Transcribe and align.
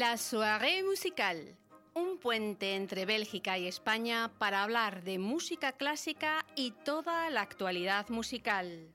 La 0.00 0.16
soirée 0.16 0.82
musicale, 0.82 1.58
un 1.92 2.16
puente 2.16 2.74
entre 2.74 3.04
Bélgica 3.04 3.58
y 3.58 3.66
España 3.66 4.30
para 4.38 4.62
hablar 4.62 5.04
de 5.04 5.18
música 5.18 5.72
clásica 5.72 6.46
y 6.56 6.70
toda 6.70 7.28
la 7.28 7.42
actualidad 7.42 8.08
musical. 8.08 8.94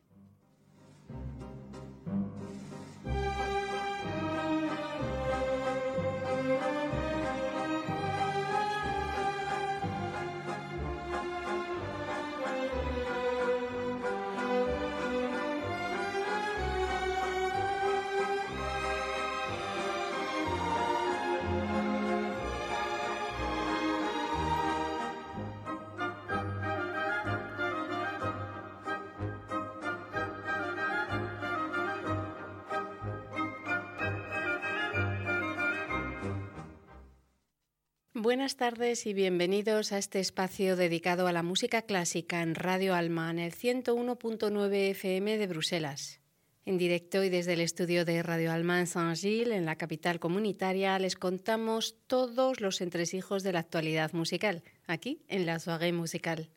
Buenas 38.36 38.58
tardes 38.58 39.06
y 39.06 39.14
bienvenidos 39.14 39.94
a 39.94 39.98
este 39.98 40.20
espacio 40.20 40.76
dedicado 40.76 41.26
a 41.28 41.32
la 41.32 41.42
música 41.42 41.84
clásica 41.84 42.42
en 42.42 42.54
Radio 42.54 42.94
Alma 42.94 43.32
en 43.32 43.40
el 43.40 43.54
101.9 43.54 44.90
FM 44.90 45.38
de 45.38 45.48
Bruselas. 45.48 46.20
En 46.66 46.78
directo 46.78 47.24
y 47.24 47.30
desde 47.30 47.54
el 47.54 47.62
estudio 47.62 48.04
de 48.04 48.22
Radio 48.24 48.52
Alma 48.52 48.82
en 48.82 48.88
Saint-Gilles, 48.88 49.54
en 49.54 49.64
la 49.64 49.78
capital 49.78 50.20
comunitaria, 50.20 51.00
les 51.00 51.16
contamos 51.16 51.96
todos 52.08 52.60
los 52.60 52.82
entresijos 52.82 53.42
de 53.42 53.54
la 53.54 53.60
actualidad 53.60 54.12
musical, 54.12 54.64
aquí 54.86 55.22
en 55.30 55.46
la 55.46 55.58
Soirée 55.58 55.94
Musical. 55.94 56.50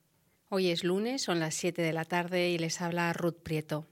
Hoy 0.49 0.71
es 0.71 0.83
lunes, 0.83 1.23
son 1.23 1.39
las 1.39 1.55
7 1.55 1.81
de 1.81 1.93
la 1.93 2.05
tarde 2.05 2.51
y 2.51 2.59
les 2.59 2.81
habla 2.81 3.13
Ruth 3.13 3.39
Prieto. 3.41 3.87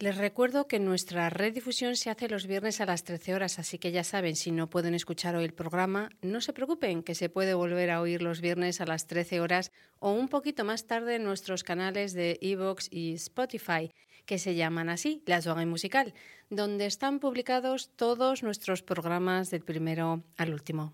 Les 0.00 0.16
recuerdo 0.16 0.68
que 0.68 0.78
nuestra 0.78 1.28
redifusión 1.28 1.96
se 1.96 2.08
hace 2.08 2.28
los 2.28 2.46
viernes 2.46 2.80
a 2.80 2.86
las 2.86 3.02
13 3.02 3.34
horas, 3.34 3.58
así 3.58 3.78
que 3.78 3.90
ya 3.90 4.04
saben, 4.04 4.36
si 4.36 4.52
no 4.52 4.70
pueden 4.70 4.94
escuchar 4.94 5.34
hoy 5.34 5.44
el 5.44 5.52
programa, 5.52 6.10
no 6.22 6.40
se 6.40 6.52
preocupen, 6.52 7.02
que 7.02 7.16
se 7.16 7.28
puede 7.28 7.54
volver 7.54 7.90
a 7.90 8.00
oír 8.00 8.22
los 8.22 8.40
viernes 8.40 8.80
a 8.80 8.86
las 8.86 9.08
13 9.08 9.40
horas 9.40 9.72
o 9.98 10.12
un 10.12 10.28
poquito 10.28 10.64
más 10.64 10.86
tarde 10.86 11.16
en 11.16 11.24
nuestros 11.24 11.64
canales 11.64 12.12
de 12.12 12.38
Evox 12.40 12.86
y 12.92 13.14
Spotify, 13.14 13.90
que 14.24 14.38
se 14.38 14.54
llaman 14.54 14.88
así, 14.88 15.24
La 15.26 15.42
Soga 15.42 15.66
Musical, 15.66 16.14
donde 16.48 16.86
están 16.86 17.18
publicados 17.18 17.90
todos 17.96 18.44
nuestros 18.44 18.84
programas 18.84 19.50
del 19.50 19.64
primero 19.64 20.22
al 20.36 20.52
último. 20.52 20.92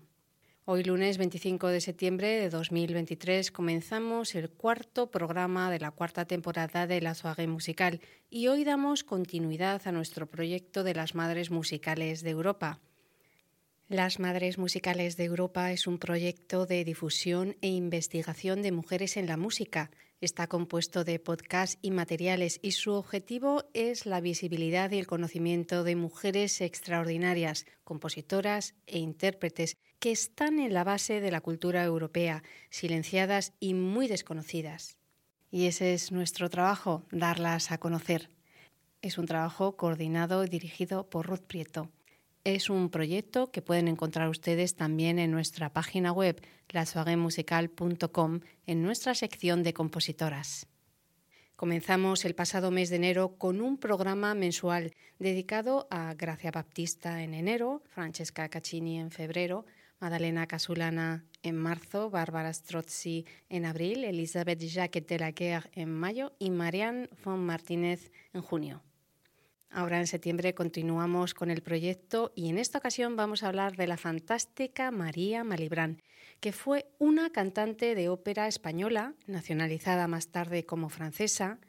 Hoy 0.67 0.83
lunes 0.83 1.19
25 1.19 1.67
de 1.67 1.79
septiembre 1.79 2.27
de 2.39 2.49
2023 2.49 3.51
comenzamos 3.51 4.33
el 4.33 4.49
cuarto 4.49 5.11
programa 5.11 5.69
de 5.69 5.77
la 5.77 5.91
cuarta 5.91 6.25
temporada 6.25 6.87
de 6.87 7.01
la 7.01 7.13
Soirée 7.13 7.45
Musical 7.45 8.01
y 8.31 8.47
hoy 8.47 8.63
damos 8.63 9.03
continuidad 9.03 9.83
a 9.85 9.91
nuestro 9.91 10.25
proyecto 10.25 10.83
de 10.83 10.95
las 10.95 11.13
Madres 11.13 11.51
Musicales 11.51 12.23
de 12.23 12.31
Europa. 12.31 12.79
Las 13.89 14.17
Madres 14.17 14.57
Musicales 14.57 15.17
de 15.17 15.25
Europa 15.25 15.71
es 15.71 15.85
un 15.85 15.99
proyecto 15.99 16.65
de 16.65 16.83
difusión 16.83 17.55
e 17.61 17.67
investigación 17.67 18.63
de 18.63 18.71
mujeres 18.71 19.17
en 19.17 19.27
la 19.27 19.37
música. 19.37 19.91
Está 20.19 20.47
compuesto 20.47 21.03
de 21.03 21.19
podcasts 21.19 21.77
y 21.83 21.91
materiales 21.91 22.59
y 22.63 22.71
su 22.71 22.93
objetivo 22.93 23.65
es 23.75 24.07
la 24.07 24.19
visibilidad 24.19 24.89
y 24.89 24.97
el 24.97 25.05
conocimiento 25.05 25.83
de 25.83 25.95
mujeres 25.95 26.59
extraordinarias, 26.61 27.67
compositoras 27.83 28.73
e 28.87 28.97
intérpretes 28.97 29.77
que 30.05 30.11
están 30.11 30.59
en 30.59 30.71
la 30.71 30.83
base 30.83 31.19
de 31.19 31.31
la 31.31 31.41
cultura 31.41 31.83
europea, 31.83 32.43
silenciadas 32.69 33.53
y 33.59 33.73
muy 33.73 34.07
desconocidas. 34.07 34.99
Y 35.49 35.65
ese 35.65 35.95
es 35.95 36.11
nuestro 36.11 36.47
trabajo, 36.47 37.01
darlas 37.09 37.71
a 37.71 37.79
conocer. 37.79 38.29
Es 39.01 39.17
un 39.17 39.25
trabajo 39.25 39.75
coordinado 39.77 40.43
y 40.43 40.47
dirigido 40.47 41.09
por 41.09 41.25
Ruth 41.25 41.47
Prieto. 41.47 41.89
Es 42.43 42.69
un 42.69 42.91
proyecto 42.91 43.49
que 43.49 43.63
pueden 43.63 43.87
encontrar 43.87 44.29
ustedes 44.29 44.75
también 44.75 45.17
en 45.17 45.31
nuestra 45.31 45.73
página 45.73 46.11
web, 46.11 46.39
lasoaguemusical.com, 46.69 48.41
en 48.67 48.83
nuestra 48.83 49.15
sección 49.15 49.63
de 49.63 49.73
compositoras. 49.73 50.67
Comenzamos 51.55 52.25
el 52.25 52.35
pasado 52.35 52.69
mes 52.69 52.91
de 52.91 52.97
enero 52.97 53.37
con 53.39 53.59
un 53.59 53.79
programa 53.79 54.35
mensual 54.35 54.93
dedicado 55.17 55.87
a 55.89 56.13
Gracia 56.13 56.51
Baptista 56.51 57.23
en 57.23 57.33
enero, 57.33 57.81
Francesca 57.87 58.49
Caccini 58.49 58.99
en 58.99 59.09
febrero, 59.09 59.65
Madalena 59.99 60.47
Casulana 60.47 61.25
en 61.43 61.55
marzo, 61.55 62.09
Bárbara 62.09 62.53
Strozzi 62.53 63.25
en 63.49 63.65
abril, 63.65 64.03
Elizabeth 64.03 64.59
Jacquet 64.59 65.07
de 65.07 65.19
la 65.19 65.31
Guerre 65.31 65.69
en 65.73 65.91
mayo 65.91 66.33
y 66.39 66.49
Marianne 66.49 67.09
von 67.23 67.45
Martínez 67.45 68.11
en 68.33 68.41
junio. 68.41 68.83
Ahora 69.69 69.99
en 69.99 70.07
septiembre 70.07 70.53
continuamos 70.53 71.33
con 71.33 71.51
el 71.51 71.61
proyecto 71.61 72.31
y 72.33 72.49
en 72.49 72.57
esta 72.57 72.77
ocasión 72.77 73.15
vamos 73.15 73.43
a 73.43 73.49
hablar 73.49 73.75
de 73.75 73.87
la 73.87 73.97
fantástica 73.97 74.89
María 74.89 75.43
Malibrán, 75.43 76.01
que 76.39 76.53
fue 76.53 76.87
una 76.97 77.29
cantante 77.29 77.93
de 77.93 78.07
ópera 78.07 78.47
española, 78.47 79.15
nacionalizada 79.27 80.07
más 80.07 80.29
tarde 80.29 80.65
como 80.65 80.89
francesa, 80.89 81.59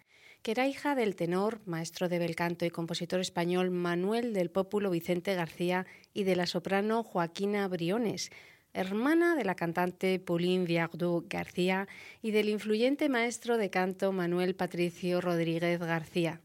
que 0.43 0.53
era 0.53 0.69
hija 0.69 0.95
del 0.95 1.17
tenor, 1.17 1.61
maestro 1.67 2.09
de 2.09 2.21
bel 2.21 2.37
canto 2.37 2.65
y 2.65 2.71
compositor 2.71 3.19
español 3.19 3.73
Manuel 3.73 4.33
del 4.33 4.53
Pópulo 4.53 4.91
Vicente 4.91 5.35
García 5.35 5.87
y 6.17 6.25
de 6.25 6.35
la 6.35 6.47
soprano 6.47 7.03
Joaquina 7.03 7.69
Briones, 7.69 8.31
hermana 8.73 9.37
de 9.37 9.45
la 9.45 9.55
cantante 9.55 10.19
Pauline 10.19 10.65
Viardot 10.65 11.29
García 11.29 11.89
y 12.23 12.31
del 12.31 12.49
influyente 12.49 13.11
maestro 13.11 13.59
de 13.59 13.69
canto 13.69 14.13
Manuel 14.13 14.55
Patricio 14.55 15.21
Rodríguez 15.21 15.79
García. 15.79 16.41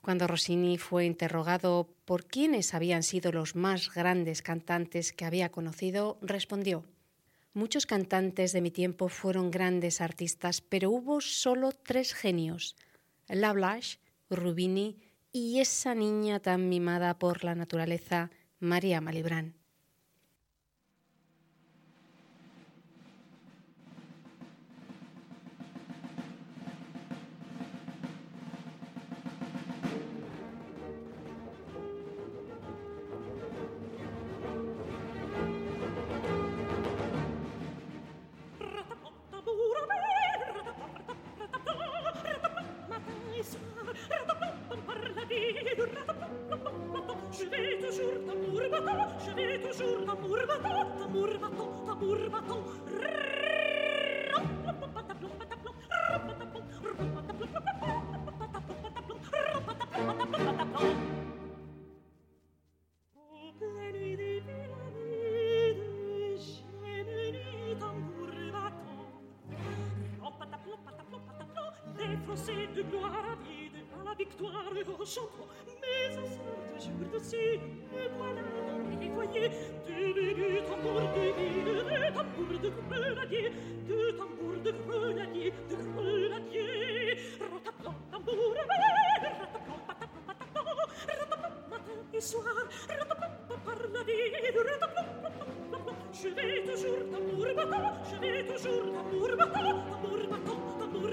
Cuando 0.00 0.26
Rossini 0.26 0.78
fue 0.78 1.04
interrogado 1.04 1.90
por 2.06 2.24
quiénes 2.24 2.72
habían 2.72 3.02
sido 3.02 3.32
los 3.32 3.54
más 3.54 3.92
grandes 3.92 4.40
cantantes 4.40 5.12
que 5.12 5.26
había 5.26 5.50
conocido, 5.50 6.18
respondió 6.22 6.86
Muchos 7.52 7.84
cantantes 7.84 8.52
de 8.52 8.62
mi 8.62 8.70
tiempo 8.70 9.08
fueron 9.08 9.50
grandes 9.50 10.00
artistas, 10.00 10.62
pero 10.62 10.90
hubo 10.90 11.20
solo 11.20 11.72
tres 11.72 12.14
genios, 12.14 12.76
Lablache, 13.28 13.98
Rubini 14.30 14.96
y 15.32 15.60
esa 15.60 15.94
niña 15.94 16.40
tan 16.40 16.70
mimada 16.70 17.18
por 17.18 17.44
la 17.44 17.54
naturaleza, 17.54 18.30
María 18.60 19.00
Malibran. 19.00 19.59
toujours 49.70 50.04
d'amour 50.06 50.38
va-t'en, 50.48 50.98
d'amour 50.98 51.30
va-t'en, 51.40 51.70
d'amour 51.86 53.19
je 96.22 96.28
vais 96.28 96.62
toujours 96.64 97.04
d'amour 97.10 97.46
battant, 97.56 97.92
je 98.10 98.16
vais 98.20 98.44
toujours 98.44 98.84
d'amour 98.92 99.36
battant, 99.38 99.62
d'amour 99.88 100.20
battant, 100.30 100.60
d'amour 100.78 101.10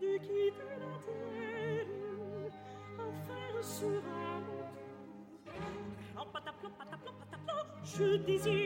de 0.00 0.18
quitter 0.18 0.72
sur 7.82 8.18
désire. 8.20 8.61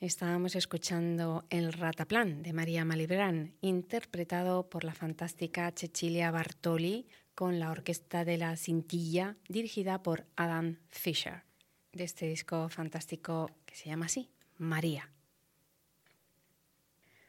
Estábamos 0.00 0.56
escuchando 0.56 1.44
El 1.48 1.72
Rataplan 1.72 2.42
de 2.42 2.52
María 2.52 2.84
Malibran, 2.84 3.54
interpretado 3.60 4.68
por 4.68 4.82
la 4.82 4.94
fantástica 4.94 5.72
Cecilia 5.76 6.32
Bartoli 6.32 7.06
con 7.36 7.60
la 7.60 7.70
Orquesta 7.70 8.24
de 8.24 8.36
la 8.36 8.56
Cintilla, 8.56 9.36
dirigida 9.48 10.02
por 10.02 10.26
Adam 10.34 10.80
Fisher, 10.90 11.44
de 11.92 12.04
este 12.04 12.26
disco 12.26 12.68
fantástico 12.68 13.50
que 13.66 13.74
se 13.74 13.88
llama 13.88 14.06
así, 14.06 14.30
María. 14.56 15.10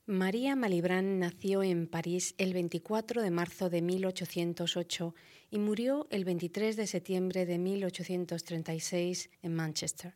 María 0.06 0.56
Malibran 0.56 1.20
nació 1.20 1.64
en 1.64 1.88
París 1.88 2.36
el 2.38 2.54
24 2.54 3.22
de 3.22 3.32
marzo 3.32 3.70
de 3.70 3.82
1808 3.82 5.16
y 5.50 5.60
murió 5.60 6.08
el 6.10 6.26
23 6.26 6.76
de 6.76 6.88
septiembre 6.88 7.46
de 7.46 7.58
1836 7.58 9.30
en 9.42 9.56
Manchester. 9.56 10.16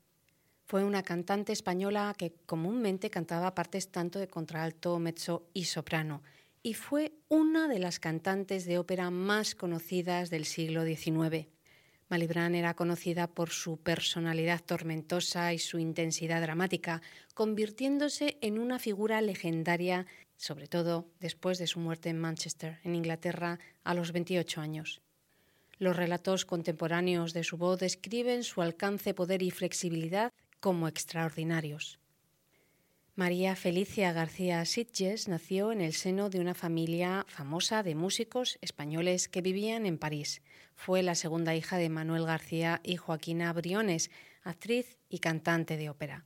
Fue 0.66 0.84
una 0.84 1.04
cantante 1.04 1.54
española 1.54 2.14
que 2.18 2.34
comúnmente 2.46 3.10
cantaba 3.10 3.56
partes 3.56 3.90
tanto 3.90 4.20
de 4.20 4.28
contralto, 4.28 5.00
mezzo 5.00 5.50
y 5.54 5.66
soprano, 5.66 6.22
y 6.64 6.74
fue 6.74 7.14
una 7.30 7.70
de 7.70 7.80
las 7.80 8.00
cantantes 8.00 8.66
de 8.66 8.78
ópera 8.78 9.10
más 9.10 9.56
conocidas 9.56 10.30
del 10.30 10.44
siglo 10.44 10.84
XIX. 10.84 11.48
Malibran 12.10 12.56
era 12.56 12.74
conocida 12.74 13.28
por 13.28 13.50
su 13.50 13.78
personalidad 13.78 14.62
tormentosa 14.64 15.54
y 15.54 15.60
su 15.60 15.78
intensidad 15.78 16.42
dramática, 16.42 17.02
convirtiéndose 17.34 18.38
en 18.42 18.60
una 18.60 18.80
figura 18.80 19.20
legendaria, 19.22 20.06
sobre 20.38 20.68
todo 20.68 21.10
después 21.20 21.58
de 21.58 21.68
su 21.68 21.80
muerte 21.80 22.10
en 22.10 22.20
Manchester, 22.20 22.80
en 22.84 22.96
Inglaterra, 22.96 23.60
a 23.84 23.94
los 23.94 24.14
28 24.14 24.62
años. 24.62 25.02
Los 25.80 25.98
relatos 25.98 26.46
contemporáneos 26.46 27.34
de 27.34 27.44
su 27.44 27.58
voz 27.58 27.80
describen 27.80 28.44
su 28.44 28.62
alcance, 28.62 29.14
poder 29.14 29.44
y 29.44 29.52
flexibilidad 29.52 30.32
como 30.60 30.88
extraordinarios. 30.88 32.00
María 33.18 33.56
Felicia 33.56 34.14
García 34.14 34.64
Sitges 34.64 35.28
nació 35.28 35.72
en 35.72 35.82
el 35.82 35.94
seno 35.94 36.30
de 36.30 36.40
una 36.40 36.54
familia 36.54 37.26
famosa 37.28 37.82
de 37.82 37.96
músicos 37.96 38.60
españoles 38.62 39.28
que 39.28 39.42
vivían 39.42 39.88
en 39.88 39.98
París. 39.98 40.44
Fue 40.76 41.02
la 41.02 41.16
segunda 41.16 41.56
hija 41.56 41.78
de 41.78 41.90
Manuel 41.90 42.28
García 42.28 42.80
y 42.84 42.96
Joaquina 42.96 43.52
Briones, 43.54 44.12
actriz 44.44 45.00
y 45.10 45.18
cantante 45.18 45.78
de 45.78 45.90
ópera. 45.90 46.26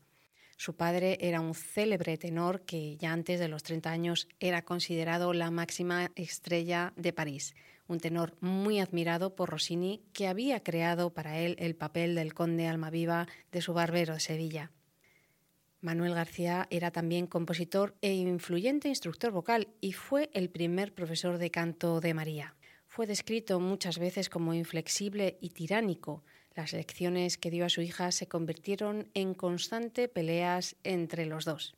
Su 0.58 0.76
padre 0.76 1.18
era 1.22 1.40
un 1.40 1.56
célebre 1.56 2.18
tenor 2.18 2.66
que 2.66 2.98
ya 2.98 3.14
antes 3.14 3.40
de 3.40 3.48
los 3.48 3.64
30 3.64 3.90
años 3.90 4.28
era 4.42 4.66
considerado 4.66 5.32
la 5.32 5.50
máxima 5.50 6.12
estrella 6.16 6.92
de 6.98 7.14
París, 7.14 7.56
un 7.88 8.02
tenor 8.02 8.36
muy 8.42 8.82
admirado 8.82 9.34
por 9.34 9.50
Rossini 9.50 10.04
que 10.12 10.28
había 10.28 10.62
creado 10.62 11.14
para 11.14 11.40
él 11.40 11.56
el 11.58 11.74
papel 11.74 12.16
del 12.16 12.34
conde 12.34 12.68
Almaviva 12.68 13.30
de 13.54 13.62
su 13.62 13.74
barbero 13.74 14.16
de 14.16 14.20
Sevilla. 14.20 14.72
Manuel 15.82 16.14
García 16.14 16.68
era 16.70 16.92
también 16.92 17.26
compositor 17.26 17.96
e 18.02 18.14
influyente 18.14 18.88
instructor 18.88 19.32
vocal 19.32 19.70
y 19.82 19.94
fue 19.94 20.30
el 20.34 20.52
primer 20.52 20.94
profesor 20.94 21.40
de 21.40 21.50
canto 21.50 22.02
de 22.02 22.14
María. 22.14 22.56
Fue 22.86 23.08
descrito 23.08 23.60
muchas 23.60 23.98
veces 23.98 24.30
como 24.30 24.54
inflexible 24.54 25.40
y 25.42 25.50
tiránico. 25.50 26.24
Las 26.54 26.74
lecciones 26.74 27.40
que 27.40 27.50
dio 27.50 27.66
a 27.66 27.70
su 27.70 27.82
hija 27.82 28.12
se 28.12 28.28
convirtieron 28.28 29.10
en 29.16 29.34
constante 29.34 30.08
peleas 30.08 30.76
entre 30.84 31.26
los 31.26 31.46
dos. 31.46 31.76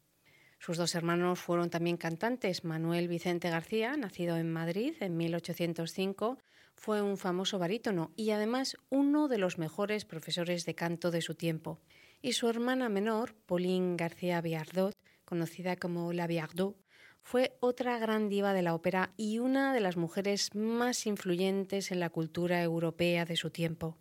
Sus 0.59 0.75
dos 0.75 0.95
hermanos 0.95 1.39
fueron 1.39 1.69
también 1.69 1.95
cantantes. 1.95 2.65
Manuel 2.65 3.07
Vicente 3.07 3.49
García, 3.49 3.95
nacido 3.95 4.35
en 4.35 4.51
Madrid 4.51 4.95
en 4.99 5.15
1805, 5.15 6.39
fue 6.75 7.01
un 7.01 7.17
famoso 7.17 7.57
barítono 7.57 8.11
y 8.17 8.31
además 8.31 8.75
uno 8.89 9.29
de 9.29 9.37
los 9.37 9.57
mejores 9.57 10.03
profesores 10.03 10.65
de 10.65 10.75
canto 10.75 11.09
de 11.09 11.21
su 11.21 11.35
tiempo 11.35 11.79
y 12.23 12.33
su 12.33 12.47
hermana 12.47 12.87
menor, 12.87 13.35
Pauline 13.45 13.97
García 13.97 14.39
Viardot, 14.39 14.95
conocida 15.25 15.75
como 15.75 16.13
La 16.13 16.25
Viardot, 16.25 16.77
fue 17.21 17.57
otra 17.59 17.99
gran 17.99 18.29
diva 18.29 18.53
de 18.53 18.61
la 18.61 18.73
ópera 18.73 19.13
y 19.17 19.39
una 19.39 19.73
de 19.73 19.81
las 19.81 19.97
mujeres 19.97 20.55
más 20.55 21.05
influyentes 21.05 21.91
en 21.91 21.99
la 21.99 22.09
cultura 22.09 22.63
europea 22.63 23.25
de 23.25 23.35
su 23.35 23.49
tiempo. 23.49 23.97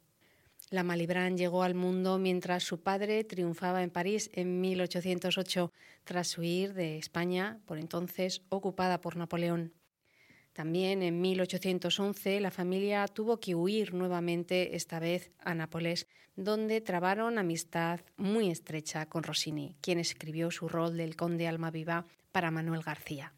La 0.70 0.84
Malibran 0.84 1.36
llegó 1.36 1.64
al 1.64 1.74
mundo 1.74 2.18
mientras 2.18 2.62
su 2.62 2.80
padre 2.80 3.24
triunfaba 3.24 3.82
en 3.82 3.90
París 3.90 4.30
en 4.34 4.60
1808 4.60 5.72
tras 6.04 6.38
huir 6.38 6.74
de 6.74 6.98
España, 6.98 7.58
por 7.66 7.78
entonces 7.78 8.42
ocupada 8.50 9.00
por 9.00 9.16
Napoleón. 9.16 9.72
También 10.52 11.02
en 11.02 11.20
1811 11.20 12.40
la 12.40 12.50
familia 12.50 13.06
tuvo 13.08 13.40
que 13.40 13.54
huir 13.54 13.94
nuevamente, 13.94 14.76
esta 14.76 14.98
vez 14.98 15.30
a 15.38 15.54
Nápoles, 15.54 16.06
donde 16.36 16.80
trabaron 16.80 17.38
amistad 17.38 18.00
muy 18.16 18.50
estrecha 18.50 19.06
con 19.06 19.22
Rossini, 19.22 19.76
quien 19.80 19.98
escribió 19.98 20.50
su 20.50 20.68
rol 20.68 20.96
del 20.96 21.16
conde 21.16 21.48
Almaviva 21.48 22.06
para 22.32 22.50
Manuel 22.50 22.82
García. 22.82 23.32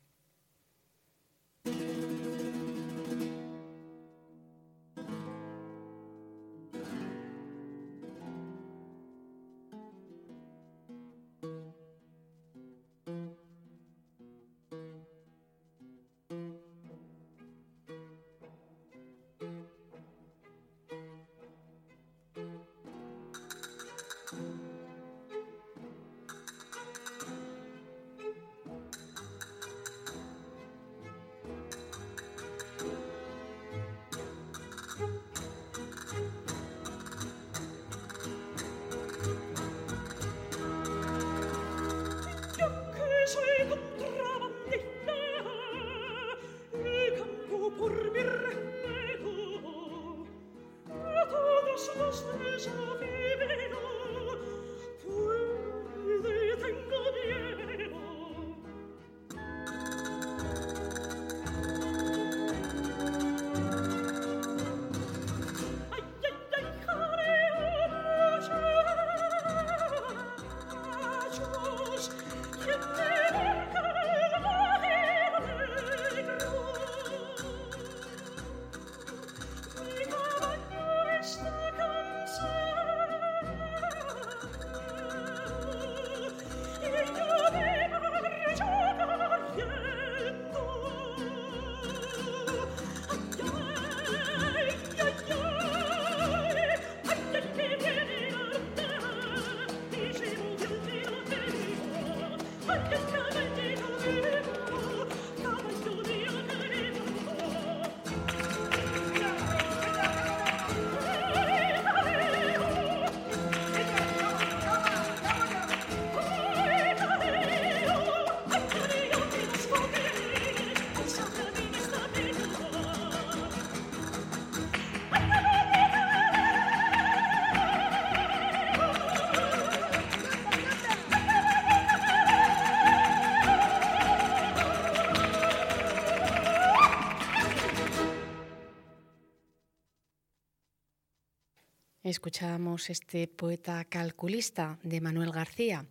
Escuchábamos 142.14 142.90
este 142.90 143.26
poeta 143.26 143.84
calculista 143.86 144.78
de 144.84 145.00
Manuel 145.00 145.32
García. 145.32 145.84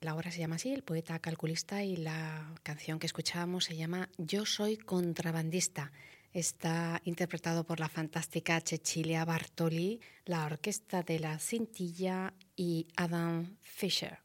La 0.00 0.14
obra 0.14 0.30
se 0.30 0.38
llama 0.38 0.56
así, 0.56 0.70
El 0.70 0.82
poeta 0.82 1.18
calculista, 1.18 1.82
y 1.82 1.96
la 1.96 2.54
canción 2.62 2.98
que 2.98 3.06
escuchábamos 3.06 3.64
se 3.64 3.76
llama 3.76 4.10
Yo 4.18 4.44
soy 4.44 4.76
contrabandista. 4.76 5.90
Está 6.34 7.00
interpretado 7.04 7.64
por 7.64 7.80
la 7.80 7.88
fantástica 7.88 8.60
Cecilia 8.60 9.24
Bartoli, 9.24 9.98
la 10.26 10.44
orquesta 10.44 11.02
de 11.02 11.18
la 11.18 11.38
Cintilla 11.38 12.34
y 12.54 12.86
Adam 12.94 13.56
Fisher. 13.62 14.18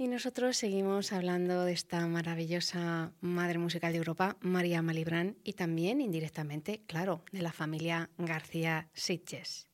Y 0.00 0.08
nosotros 0.08 0.56
seguimos 0.56 1.12
hablando 1.12 1.66
de 1.66 1.74
esta 1.74 2.06
maravillosa 2.06 3.12
madre 3.20 3.58
musical 3.58 3.92
de 3.92 3.98
Europa, 3.98 4.38
María 4.40 4.80
Malibrán, 4.80 5.36
y 5.44 5.52
también 5.52 6.00
indirectamente, 6.00 6.80
claro, 6.86 7.22
de 7.32 7.42
la 7.42 7.52
familia 7.52 8.08
García 8.16 8.88
Sitges. 8.94 9.68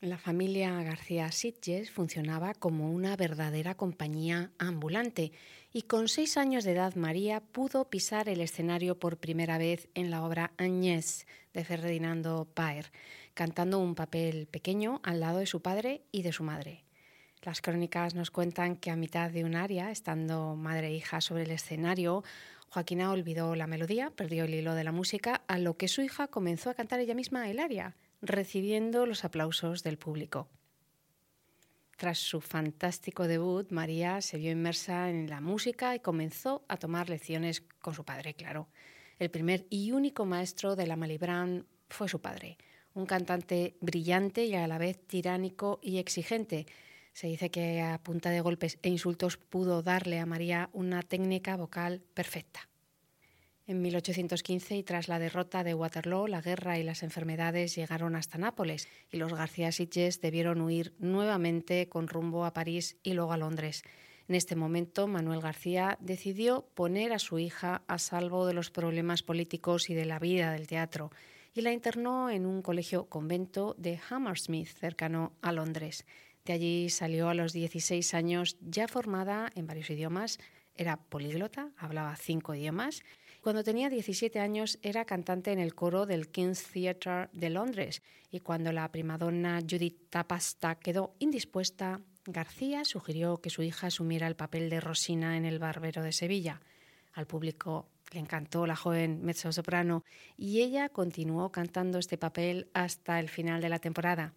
La 0.00 0.16
familia 0.16 0.80
García 0.84 1.32
Sitges 1.32 1.90
funcionaba 1.90 2.54
como 2.54 2.88
una 2.92 3.16
verdadera 3.16 3.74
compañía 3.74 4.52
ambulante 4.58 5.32
y 5.72 5.82
con 5.82 6.06
seis 6.06 6.36
años 6.36 6.62
de 6.62 6.74
edad 6.74 6.94
María 6.94 7.40
pudo 7.40 7.90
pisar 7.90 8.28
el 8.28 8.42
escenario 8.42 9.00
por 9.00 9.16
primera 9.16 9.58
vez 9.58 9.88
en 9.94 10.12
la 10.12 10.22
obra 10.22 10.52
Agnès 10.56 11.26
de 11.52 11.64
Ferdinando 11.64 12.46
Paer, 12.54 12.92
cantando 13.34 13.80
un 13.80 13.96
papel 13.96 14.46
pequeño 14.46 15.00
al 15.02 15.18
lado 15.18 15.40
de 15.40 15.46
su 15.46 15.62
padre 15.62 16.04
y 16.12 16.22
de 16.22 16.30
su 16.30 16.44
madre. 16.44 16.84
Las 17.42 17.60
crónicas 17.60 18.14
nos 18.14 18.30
cuentan 18.30 18.76
que 18.76 18.92
a 18.92 18.96
mitad 18.96 19.28
de 19.30 19.44
un 19.44 19.56
aria, 19.56 19.90
estando 19.90 20.54
madre 20.54 20.88
e 20.88 20.94
hija 20.94 21.20
sobre 21.20 21.42
el 21.42 21.50
escenario, 21.50 22.22
Joaquina 22.68 23.10
olvidó 23.10 23.56
la 23.56 23.66
melodía, 23.66 24.10
perdió 24.10 24.44
el 24.44 24.54
hilo 24.54 24.74
de 24.74 24.84
la 24.84 24.92
música, 24.92 25.42
a 25.48 25.58
lo 25.58 25.76
que 25.76 25.88
su 25.88 26.02
hija 26.02 26.28
comenzó 26.28 26.70
a 26.70 26.74
cantar 26.74 27.00
ella 27.00 27.16
misma 27.16 27.50
el 27.50 27.58
aria, 27.58 27.96
recibiendo 28.20 29.06
los 29.06 29.24
aplausos 29.24 29.82
del 29.82 29.98
público. 29.98 30.48
Tras 31.96 32.18
su 32.18 32.40
fantástico 32.40 33.26
debut, 33.26 33.70
María 33.72 34.20
se 34.20 34.38
vio 34.38 34.52
inmersa 34.52 35.10
en 35.10 35.28
la 35.28 35.40
música 35.40 35.96
y 35.96 36.00
comenzó 36.00 36.64
a 36.68 36.76
tomar 36.76 37.10
lecciones 37.10 37.60
con 37.80 37.94
su 37.94 38.04
padre, 38.04 38.34
claro. 38.34 38.68
El 39.18 39.30
primer 39.30 39.66
y 39.68 39.90
único 39.90 40.24
maestro 40.26 40.76
de 40.76 40.86
la 40.86 40.96
Malibran 40.96 41.66
fue 41.88 42.08
su 42.08 42.20
padre, 42.20 42.56
un 42.94 43.06
cantante 43.06 43.76
brillante 43.80 44.44
y 44.44 44.54
a 44.54 44.66
la 44.68 44.78
vez 44.78 44.98
tiránico 45.06 45.80
y 45.82 45.98
exigente, 45.98 46.66
se 47.12 47.26
dice 47.26 47.50
que 47.50 47.80
a 47.80 47.98
punta 47.98 48.30
de 48.30 48.40
golpes 48.40 48.78
e 48.82 48.88
insultos 48.88 49.36
pudo 49.36 49.82
darle 49.82 50.18
a 50.18 50.26
María 50.26 50.70
una 50.72 51.02
técnica 51.02 51.56
vocal 51.56 52.02
perfecta. 52.14 52.68
En 53.64 53.80
1815 53.80 54.76
y 54.76 54.82
tras 54.82 55.06
la 55.06 55.20
derrota 55.20 55.62
de 55.62 55.74
Waterloo, 55.74 56.26
la 56.26 56.40
guerra 56.40 56.78
y 56.78 56.82
las 56.82 57.02
enfermedades 57.02 57.76
llegaron 57.76 58.16
hasta 58.16 58.36
Nápoles 58.36 58.88
y 59.10 59.18
los 59.18 59.32
García 59.32 59.70
Sitges 59.70 60.20
debieron 60.20 60.60
huir 60.60 60.94
nuevamente 60.98 61.88
con 61.88 62.08
rumbo 62.08 62.44
a 62.44 62.52
París 62.52 62.96
y 63.04 63.12
luego 63.12 63.32
a 63.32 63.36
Londres. 63.36 63.84
En 64.26 64.34
este 64.34 64.56
momento, 64.56 65.06
Manuel 65.06 65.40
García 65.40 65.96
decidió 66.00 66.66
poner 66.74 67.12
a 67.12 67.18
su 67.18 67.38
hija 67.38 67.82
a 67.86 67.98
salvo 67.98 68.46
de 68.46 68.54
los 68.54 68.70
problemas 68.70 69.22
políticos 69.22 69.90
y 69.90 69.94
de 69.94 70.06
la 70.06 70.18
vida 70.18 70.52
del 70.52 70.66
teatro 70.66 71.10
y 71.54 71.60
la 71.60 71.72
internó 71.72 72.30
en 72.30 72.46
un 72.46 72.62
colegio 72.62 73.06
convento 73.06 73.74
de 73.78 74.00
Hammersmith, 74.08 74.68
cercano 74.68 75.32
a 75.42 75.52
Londres. 75.52 76.04
De 76.44 76.52
allí 76.52 76.90
salió 76.90 77.28
a 77.28 77.34
los 77.34 77.52
16 77.52 78.14
años 78.14 78.56
ya 78.60 78.88
formada 78.88 79.50
en 79.54 79.66
varios 79.66 79.90
idiomas, 79.90 80.38
era 80.74 80.96
políglota, 80.96 81.70
hablaba 81.76 82.16
cinco 82.16 82.54
idiomas. 82.54 83.02
Cuando 83.42 83.62
tenía 83.62 83.88
17 83.90 84.40
años 84.40 84.78
era 84.82 85.04
cantante 85.04 85.52
en 85.52 85.58
el 85.58 85.74
coro 85.74 86.06
del 86.06 86.28
King's 86.28 86.64
Theatre 86.64 87.28
de 87.32 87.50
Londres 87.50 88.02
y 88.30 88.40
cuando 88.40 88.72
la 88.72 88.90
primadonna 88.90 89.60
Judith 89.60 90.08
Tapasta 90.10 90.76
quedó 90.76 91.14
indispuesta, 91.18 92.00
García 92.24 92.84
sugirió 92.84 93.38
que 93.38 93.50
su 93.50 93.62
hija 93.62 93.88
asumiera 93.88 94.26
el 94.26 94.36
papel 94.36 94.70
de 94.70 94.80
Rosina 94.80 95.36
en 95.36 95.44
El 95.44 95.58
Barbero 95.58 96.02
de 96.02 96.12
Sevilla. 96.12 96.60
Al 97.12 97.26
público 97.26 97.88
le 98.12 98.20
encantó 98.20 98.66
la 98.66 98.76
joven 98.76 99.24
mezzo-soprano 99.24 100.04
y 100.36 100.62
ella 100.62 100.88
continuó 100.88 101.50
cantando 101.50 101.98
este 101.98 102.18
papel 102.18 102.70
hasta 102.74 103.18
el 103.20 103.28
final 103.28 103.60
de 103.60 103.68
la 103.68 103.78
temporada. 103.78 104.34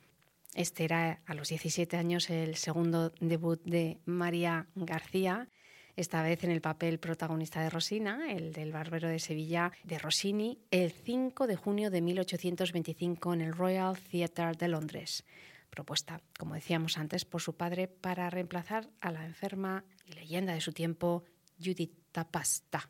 Este 0.56 0.86
era 0.86 1.20
a 1.26 1.34
los 1.34 1.50
17 1.50 1.98
años 1.98 2.30
el 2.30 2.56
segundo 2.56 3.12
debut 3.20 3.62
de 3.66 4.00
María 4.06 4.68
García, 4.74 5.50
esta 5.98 6.24
vez 6.24 6.46
en 6.46 6.52
el 6.52 6.62
papel 6.62 6.98
protagonista 6.98 7.62
de 7.62 7.70
Rosina, 7.70 8.32
el 8.32 8.54
del 8.54 8.72
Barbero 8.72 9.10
de 9.10 9.20
Sevilla 9.20 9.74
de 9.84 10.00
Rossini, 10.00 10.58
el 10.72 10.94
5 10.94 11.48
de 11.48 11.58
junio 11.58 11.92
de 11.92 12.00
1825 12.00 13.34
en 13.34 13.42
el 13.42 13.54
Royal 13.54 13.98
Theatre 14.00 14.54
de 14.58 14.70
Londres. 14.70 15.26
Propuesta, 15.70 16.22
como 16.40 16.56
decíamos 16.56 16.98
antes, 16.98 17.26
por 17.26 17.42
su 17.42 17.58
padre 17.58 17.90
para 17.90 18.30
reemplazar 18.30 18.90
a 19.02 19.12
la 19.12 19.26
enferma 19.26 19.84
y 20.06 20.14
leyenda 20.14 20.54
de 20.54 20.62
su 20.62 20.72
tiempo, 20.72 21.26
Judith 21.60 21.98
Tapasta. 22.14 22.90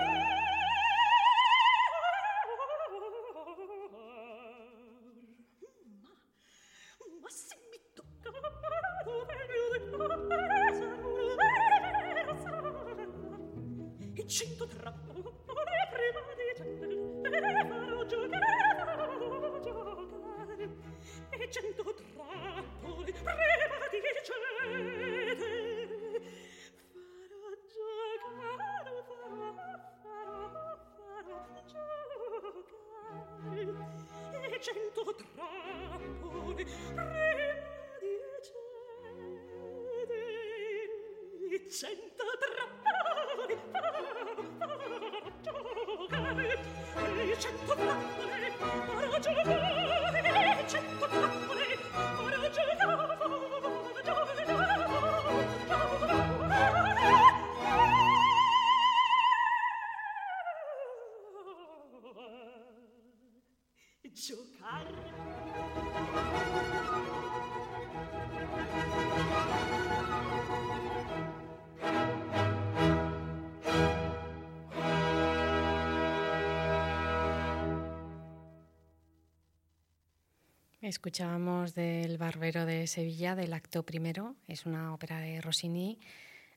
Escuchábamos 80.87 81.75
del 81.75 82.17
Barbero 82.17 82.65
de 82.65 82.87
Sevilla, 82.87 83.35
del 83.35 83.55
acto 83.55 83.83
primero, 83.83 84.37
es 84.47 84.67
una 84.67 84.95
ópera 84.95 85.19
de 85.19 85.41
Rossini, 85.41 85.99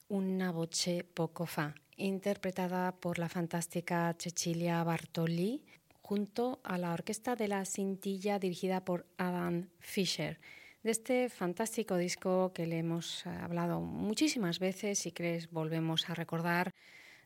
una 0.07 0.51
voce 0.51 1.03
poco 1.03 1.47
fa, 1.47 1.73
interpretada 1.97 2.91
por 2.91 3.17
la 3.17 3.27
fantástica 3.27 4.15
Cecilia 4.19 4.83
Bartoli, 4.83 5.63
junto 6.03 6.59
a 6.63 6.77
la 6.77 6.93
orquesta 6.93 7.35
de 7.35 7.47
la 7.47 7.65
Cintilla 7.65 8.37
dirigida 8.37 8.85
por 8.85 9.07
Adam 9.17 9.67
Fischer. 9.79 10.39
De 10.83 10.91
este 10.91 11.29
fantástico 11.29 11.97
disco 11.97 12.53
que 12.53 12.67
le 12.67 12.77
hemos 12.77 13.25
hablado 13.25 13.81
muchísimas 13.81 14.59
veces, 14.59 14.99
si 14.99 15.11
crees 15.11 15.49
volvemos 15.49 16.07
a 16.07 16.13
recordar, 16.13 16.71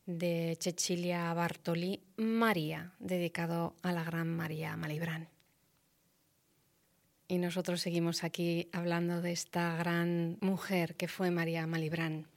de 0.05 0.57
Cecilia 0.57 1.33
Bartoli, 1.33 2.01
María, 2.15 2.93
dedicado 2.99 3.75
a 3.81 3.91
la 3.91 4.05
gran 4.05 4.29
María 4.29 4.77
Malibran. 4.77 5.32
Y 7.27 7.37
nosotros 7.37 7.81
seguimos 7.81 8.23
aquí 8.23 8.69
hablando 8.71 9.21
de 9.21 9.31
esta 9.31 9.75
gran 9.77 10.37
mujer 10.41 10.95
que 10.95 11.07
fue 11.07 11.31
María 11.31 11.65
Malibrán. 11.67 12.27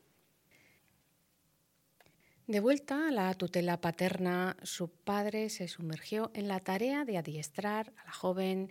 De 2.46 2.60
vuelta 2.60 3.08
a 3.08 3.10
la 3.10 3.34
tutela 3.34 3.80
paterna, 3.80 4.56
su 4.62 4.88
padre 4.88 5.50
se 5.50 5.66
sumergió 5.66 6.30
en 6.32 6.46
la 6.46 6.60
tarea 6.60 7.04
de 7.04 7.18
adiestrar 7.18 7.92
a 7.96 8.04
la 8.04 8.12
joven 8.12 8.70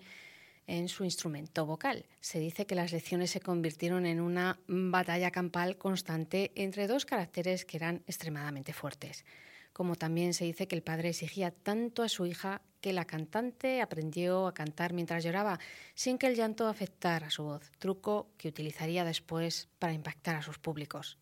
en 0.65 0.87
su 0.87 1.03
instrumento 1.03 1.65
vocal. 1.65 2.05
Se 2.21 2.39
dice 2.39 2.65
que 2.65 2.75
las 2.75 2.93
lecciones 2.93 3.31
se 3.31 3.41
convirtieron 3.41 4.05
en 4.05 4.21
una 4.21 4.59
batalla 4.67 5.29
campal 5.29 5.77
constante 5.77 6.53
entre 6.55 6.87
dos 6.87 7.05
caracteres 7.05 7.65
que 7.65 7.75
eran 7.75 8.03
extremadamente 8.07 8.71
fuertes. 8.71 9.25
Como 9.73 9.97
también 9.97 10.33
se 10.33 10.45
dice 10.45 10.67
que 10.69 10.75
el 10.75 10.81
padre 10.81 11.09
exigía 11.09 11.51
tanto 11.51 12.01
a 12.01 12.09
su 12.09 12.25
hija 12.25 12.61
que 12.85 12.93
la 12.93 13.05
cantante 13.05 13.81
aprendió 13.81 14.45
a 14.45 14.53
cantar 14.53 14.93
mientras 14.93 15.23
lloraba, 15.23 15.59
sin 15.95 16.19
que 16.19 16.27
el 16.27 16.35
llanto 16.35 16.67
afectara 16.67 17.31
su 17.31 17.41
voz, 17.41 17.71
truco 17.79 18.27
que 18.37 18.47
utilizaría 18.47 19.03
después 19.03 19.69
para 19.79 19.93
impactar 19.93 20.35
a 20.35 20.43
sus 20.43 20.59
públicos. 20.59 21.17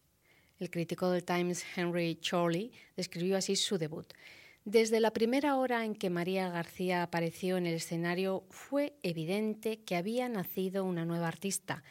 El 0.59 0.69
crítico 0.69 1.09
del 1.09 1.23
Times 1.23 1.63
Henry 1.73 2.15
Chorley 2.15 2.73
describió 2.97 3.37
así 3.37 3.55
su 3.55 3.77
debut. 3.77 4.11
Desde 4.65 4.99
la 4.99 5.11
primera 5.11 5.55
hora 5.55 5.85
en 5.85 5.95
que 5.95 6.09
María 6.09 6.49
García 6.49 7.01
apareció 7.01 7.55
en 7.55 7.65
el 7.65 7.75
escenario 7.75 8.43
fue 8.49 8.97
evidente 9.01 9.79
que 9.85 9.95
había 9.95 10.27
nacido 10.27 10.83
una 10.83 11.05
nueva 11.05 11.29
artista, 11.29 11.81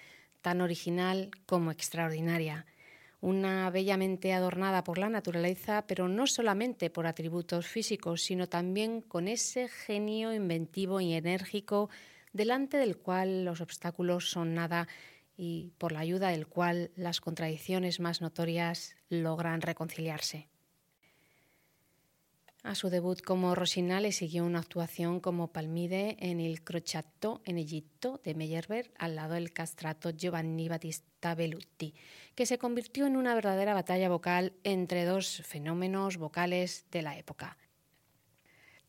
tan 0.43 0.61
original 0.61 1.31
como 1.47 1.71
extraordinaria 1.71 2.67
una 3.23 3.71
bellamente 3.71 4.33
adornada 4.33 4.83
por 4.83 4.99
la 4.99 5.09
naturaleza, 5.09 5.85
pero 5.87 6.09
no 6.09 6.27
solamente 6.27 6.91
por 6.91 7.07
atributos 7.07 7.69
físicos, 7.69 8.23
sino 8.23 8.49
también 8.49 9.01
con 9.01 9.29
ese 9.29 9.69
genio 9.69 10.35
inventivo 10.35 11.01
y 11.01 11.15
enérgico 11.15 11.89
delante 12.33 12.77
del 12.77 12.99
cual 12.99 13.45
los 13.45 13.61
obstáculos 13.61 14.29
son 14.29 14.55
nada 14.55 14.89
y 15.37 15.73
por 15.79 15.93
la 15.93 16.01
ayuda 16.01 16.29
del 16.31 16.49
cual 16.49 16.91
las 16.97 17.21
contradicciones 17.21 18.01
más 18.01 18.21
notorias 18.21 18.97
logran 19.09 19.63
reconciliarse. 19.63 20.52
A 22.62 22.77
su 22.77 22.90
debut 22.90 23.20
como 23.22 23.57
Rosina 23.57 24.01
le 24.01 24.12
siguió 24.12 24.44
una 24.44 24.61
actuación 24.61 25.18
como 25.18 25.53
Palmide 25.53 26.16
en 26.20 26.38
Il 26.38 26.62
Crociatto 26.62 27.42
en 27.44 27.59
Egipto 27.59 28.20
de 28.22 28.37
Meyerbeer 28.37 28.92
al 28.98 29.16
lado 29.16 29.35
del 29.35 29.53
castrato 29.53 30.11
Giovanni 30.11 30.68
Battista 30.68 31.35
Bellutti, 31.35 31.92
que 32.37 32.46
se 32.46 32.59
convirtió 32.59 33.07
en 33.07 33.16
una 33.16 33.35
verdadera 33.35 33.75
batalla 33.75 34.09
vocal 34.09 34.53
entre 34.62 35.05
dos 35.05 35.42
fenómenos 35.44 36.18
vocales 36.18 36.87
de 36.92 37.03
la 37.03 37.18
época. 37.18 37.59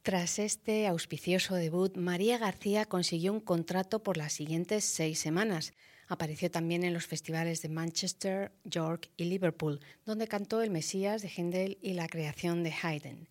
Tras 0.03 0.37
este 0.37 0.85
auspicioso 0.85 1.55
debut, 1.55 1.97
María 1.97 2.37
García 2.37 2.85
consiguió 2.85 3.33
un 3.33 3.39
contrato 3.39 4.03
por 4.03 4.17
las 4.17 4.33
siguientes 4.33 4.83
seis 4.83 5.17
semanas. 5.17 5.73
Apareció 6.07 6.51
también 6.51 6.83
en 6.83 6.93
los 6.93 7.07
festivales 7.07 7.63
de 7.63 7.69
Manchester, 7.69 8.51
York 8.65 9.09
y 9.17 9.23
Liverpool, 9.23 9.79
donde 10.05 10.27
cantó 10.27 10.61
El 10.61 10.69
Mesías 10.69 11.23
de 11.23 11.29
Händel 11.29 11.79
y 11.81 11.93
La 11.93 12.07
creación 12.07 12.61
de 12.61 12.71
Haydn. 12.71 13.29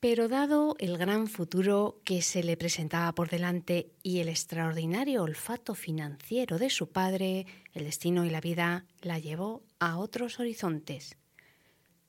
Pero 0.00 0.28
dado 0.28 0.76
el 0.78 0.96
gran 0.96 1.26
futuro 1.26 2.00
que 2.04 2.22
se 2.22 2.42
le 2.42 2.56
presentaba 2.56 3.14
por 3.14 3.28
delante 3.28 3.92
y 4.02 4.20
el 4.20 4.30
extraordinario 4.30 5.22
olfato 5.22 5.74
financiero 5.74 6.58
de 6.58 6.70
su 6.70 6.90
padre, 6.90 7.44
el 7.74 7.84
destino 7.84 8.24
y 8.24 8.30
la 8.30 8.40
vida 8.40 8.86
la 9.02 9.18
llevó 9.18 9.62
a 9.78 9.98
otros 9.98 10.40
horizontes. 10.40 11.18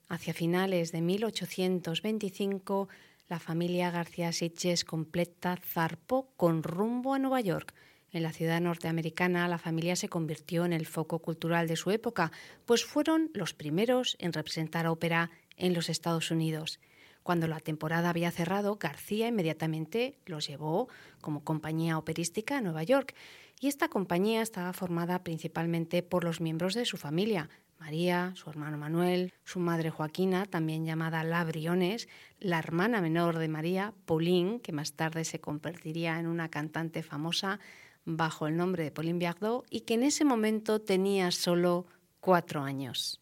Hacia 0.08 0.34
finales 0.34 0.94
de 0.94 1.02
1825, 1.02 2.88
la 3.28 3.40
familia 3.40 3.92
García 3.92 4.32
Sitges 4.32 4.86
completa 4.86 5.58
zarpó 5.58 6.32
con 6.38 6.64
rumbo 6.64 7.14
a 7.14 7.20
Nueva 7.20 7.42
York. 7.42 7.74
En 8.14 8.24
la 8.24 8.32
ciudad 8.32 8.62
norteamericana 8.62 9.50
la 9.50 9.58
familia 9.58 9.98
se 9.98 10.08
convirtió 10.08 10.64
en 10.64 10.72
el 10.72 10.86
foco 10.86 11.20
cultural 11.20 11.68
de 11.68 11.76
su 11.76 11.92
época, 11.92 12.32
pues 12.66 12.86
fueron 12.86 13.32
los 13.34 13.54
primeros 13.54 14.16
en 14.20 14.32
representar 14.32 14.88
ópera 14.88 15.30
en 15.58 15.74
los 15.74 15.90
Estados 15.90 16.32
Unidos. 16.32 16.80
Cuando 17.24 17.48
la 17.48 17.60
temporada 17.60 18.10
había 18.10 18.32
cerrado, 18.32 18.78
García 18.78 19.28
inmediatamente 19.28 20.18
los 20.26 20.48
llevó 20.48 20.90
como 21.22 21.44
compañía 21.44 21.98
operística 21.98 22.58
a 22.58 22.62
Nueva 22.62 22.84
York 22.84 23.16
y 23.60 23.68
esta 23.68 23.90
compañía 23.90 24.42
estaba 24.42 24.74
formada 24.74 25.24
principalmente 25.24 26.02
por 26.02 26.24
los 26.24 26.42
miembros 26.42 26.74
de 26.74 26.86
su 26.86 26.98
familia, 26.98 27.50
María, 27.80 28.32
su 28.36 28.50
hermano 28.50 28.78
Manuel, 28.78 29.34
su 29.44 29.60
madre 29.60 29.90
Joaquina, 29.90 30.46
también 30.46 30.86
llamada 30.86 31.24
La 31.24 31.44
Briones, 31.44 32.08
la 32.40 32.60
hermana 32.60 33.02
menor 33.02 33.38
de 33.38 33.48
María, 33.48 33.94
Pauline, 34.06 34.60
que 34.62 34.72
más 34.72 34.94
tarde 34.94 35.24
se 35.26 35.40
convertiría 35.40 36.20
en 36.20 36.28
una 36.28 36.50
cantante 36.50 37.02
famosa 37.02 37.60
bajo 38.04 38.48
el 38.48 38.58
nombre 38.58 38.84
de 38.84 38.92
Pauline 38.92 39.20
Biardot 39.20 39.66
y 39.70 39.82
que 39.82 39.94
en 39.94 40.04
ese 40.04 40.26
momento 40.26 40.82
tenía 40.82 41.32
solo 41.32 41.86
cuatro 42.20 42.62
años. 42.62 43.21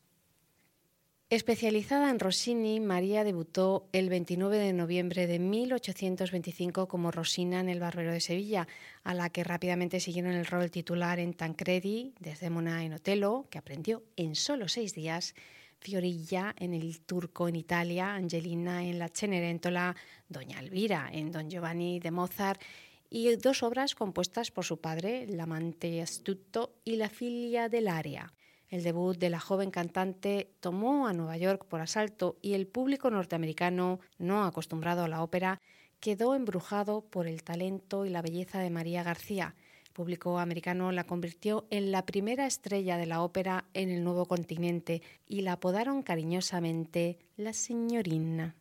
Especializada 1.32 2.10
en 2.10 2.18
Rossini, 2.18 2.80
María 2.80 3.24
debutó 3.24 3.88
el 3.92 4.10
29 4.10 4.58
de 4.58 4.74
noviembre 4.74 5.28
de 5.28 5.38
1825 5.38 6.88
como 6.88 7.12
Rosina 7.12 7.60
en 7.60 7.70
El 7.70 7.80
Barbero 7.80 8.12
de 8.12 8.20
Sevilla, 8.20 8.68
a 9.04 9.14
la 9.14 9.30
que 9.30 9.44
rápidamente 9.44 10.00
siguieron 10.00 10.32
el 10.32 10.48
rol 10.48 10.72
titular 10.72 11.20
en 11.20 11.36
Tancredi, 11.36 12.16
Desdémona 12.20 12.84
en 12.84 12.94
Otelo, 12.94 13.46
que 13.52 13.60
aprendió 13.60 14.02
en 14.16 14.34
solo 14.34 14.68
seis 14.68 14.96
días, 14.96 15.36
Fiorilla 15.80 16.56
en 16.58 16.74
El 16.74 17.00
Turco 17.02 17.48
en 17.48 17.58
Italia, 17.58 18.16
Angelina 18.16 18.84
en 18.84 18.98
La 18.98 19.10
Cenerentola, 19.10 19.96
Doña 20.30 20.60
Elvira 20.60 21.12
en 21.14 21.32
Don 21.32 21.48
Giovanni 21.48 22.00
de 22.00 22.10
Mozart 22.10 22.60
y 23.08 23.36
dos 23.36 23.62
obras 23.62 23.94
compuestas 23.94 24.50
por 24.50 24.66
su 24.66 24.82
padre, 24.82 25.26
El 25.26 25.40
amante 25.40 26.02
astuto 26.02 26.74
y 26.84 26.96
La 26.96 27.10
filia 27.10 27.70
del 27.70 27.88
aria. 27.88 28.34
El 28.70 28.84
debut 28.84 29.18
de 29.18 29.32
la 29.32 29.40
joven 29.40 29.72
cantante 29.72 30.52
tomó 30.60 31.08
a 31.08 31.14
Nueva 31.14 31.38
York 31.38 31.66
por 31.66 31.82
asalto 31.82 32.38
y 32.42 32.54
el 32.54 32.68
público 32.68 33.10
norteamericano, 33.10 34.00
no 34.20 34.44
acostumbrado 34.44 35.04
a 35.04 35.08
la 35.08 35.24
ópera, 35.24 35.60
quedó 36.00 36.36
embrujado 36.36 37.02
por 37.02 37.28
el 37.28 37.44
talento 37.44 38.06
y 38.06 38.10
la 38.10 38.22
belleza 38.22 38.60
de 38.60 38.70
María 38.70 39.02
García. 39.02 39.56
El 39.86 39.92
público 39.94 40.38
americano 40.38 40.92
la 40.92 41.04
convirtió 41.04 41.66
en 41.72 41.92
la 41.92 42.06
primera 42.06 42.46
estrella 42.46 42.98
de 42.98 43.08
la 43.08 43.24
ópera 43.24 43.66
en 43.74 43.90
el 43.90 44.04
nuevo 44.04 44.28
continente 44.28 45.02
y 45.28 45.42
la 45.42 45.54
apodaron 45.54 46.04
cariñosamente 46.04 47.18
la 47.38 47.54
señorina. 47.54 48.56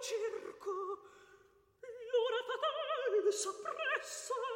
circo. 0.00 0.72
L'ora 2.12 2.42
fatal 2.48 3.32
s'appressa. 3.32 4.55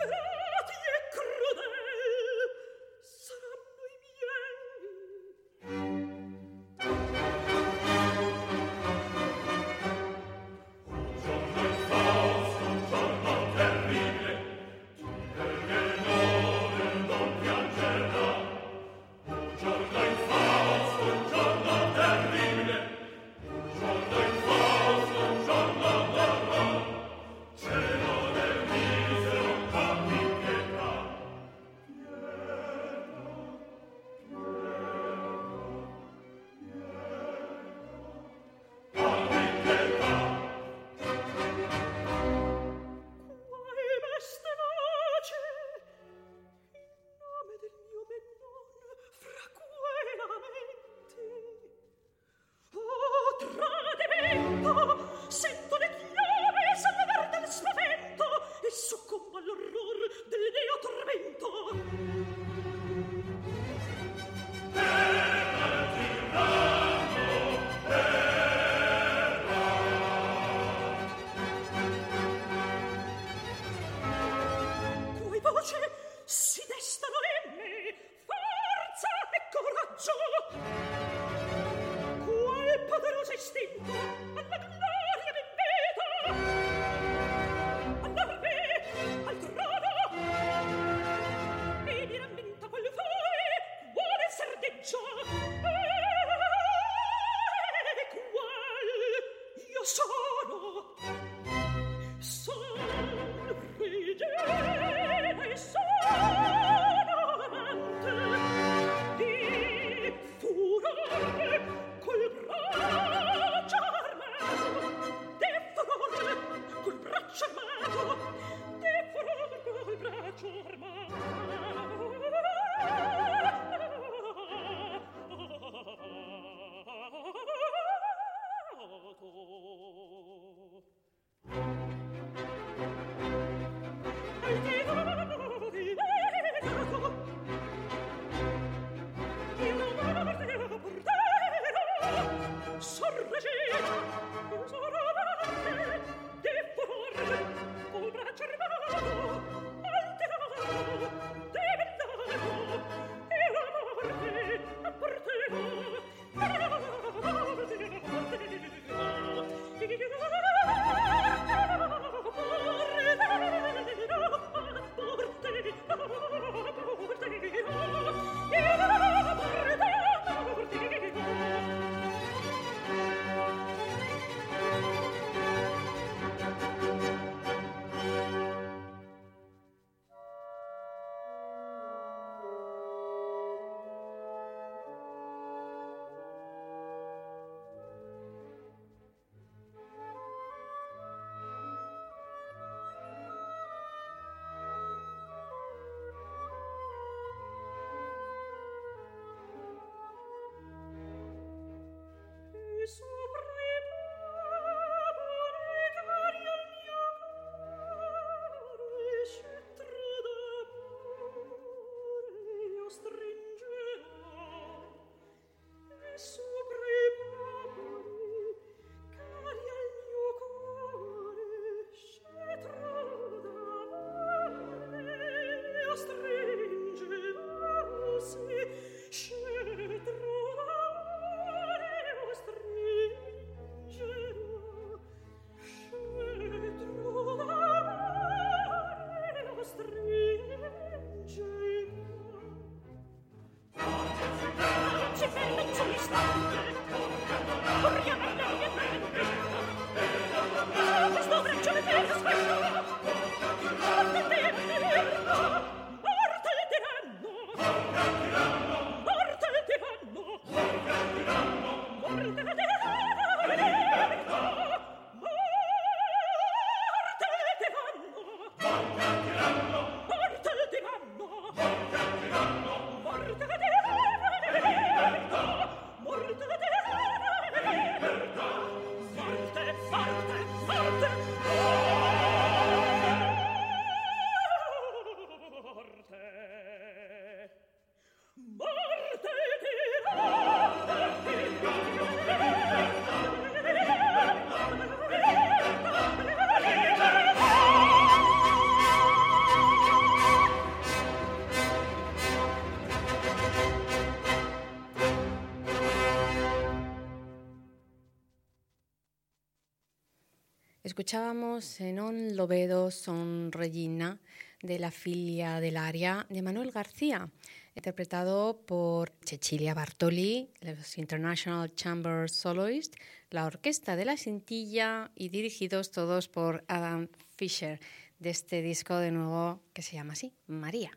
Escuchábamos 311.01 311.79
un 311.79 312.35
Lobedo 312.35 312.91
son 312.91 313.51
Regina 313.51 314.19
de 314.61 314.77
la 314.77 314.91
filia 314.91 315.59
del 315.59 315.77
aria 315.77 316.27
de 316.29 316.43
Manuel 316.43 316.69
García, 316.69 317.27
interpretado 317.73 318.61
por 318.67 319.11
Cecilia 319.25 319.73
Bartoli, 319.73 320.51
los 320.61 320.99
International 320.99 321.73
Chamber 321.73 322.29
Soloists, 322.29 322.99
la 323.31 323.47
Orquesta 323.47 323.95
de 323.95 324.05
la 324.05 324.15
Cintilla 324.15 325.09
y 325.15 325.29
dirigidos 325.29 325.89
todos 325.89 326.27
por 326.27 326.63
Adam 326.67 327.07
Fisher 327.35 327.79
de 328.19 328.29
este 328.29 328.61
disco 328.61 328.97
de 328.97 329.09
nuevo 329.09 329.59
que 329.73 329.81
se 329.81 329.95
llama 329.95 330.13
así, 330.13 330.35
María. 330.45 330.91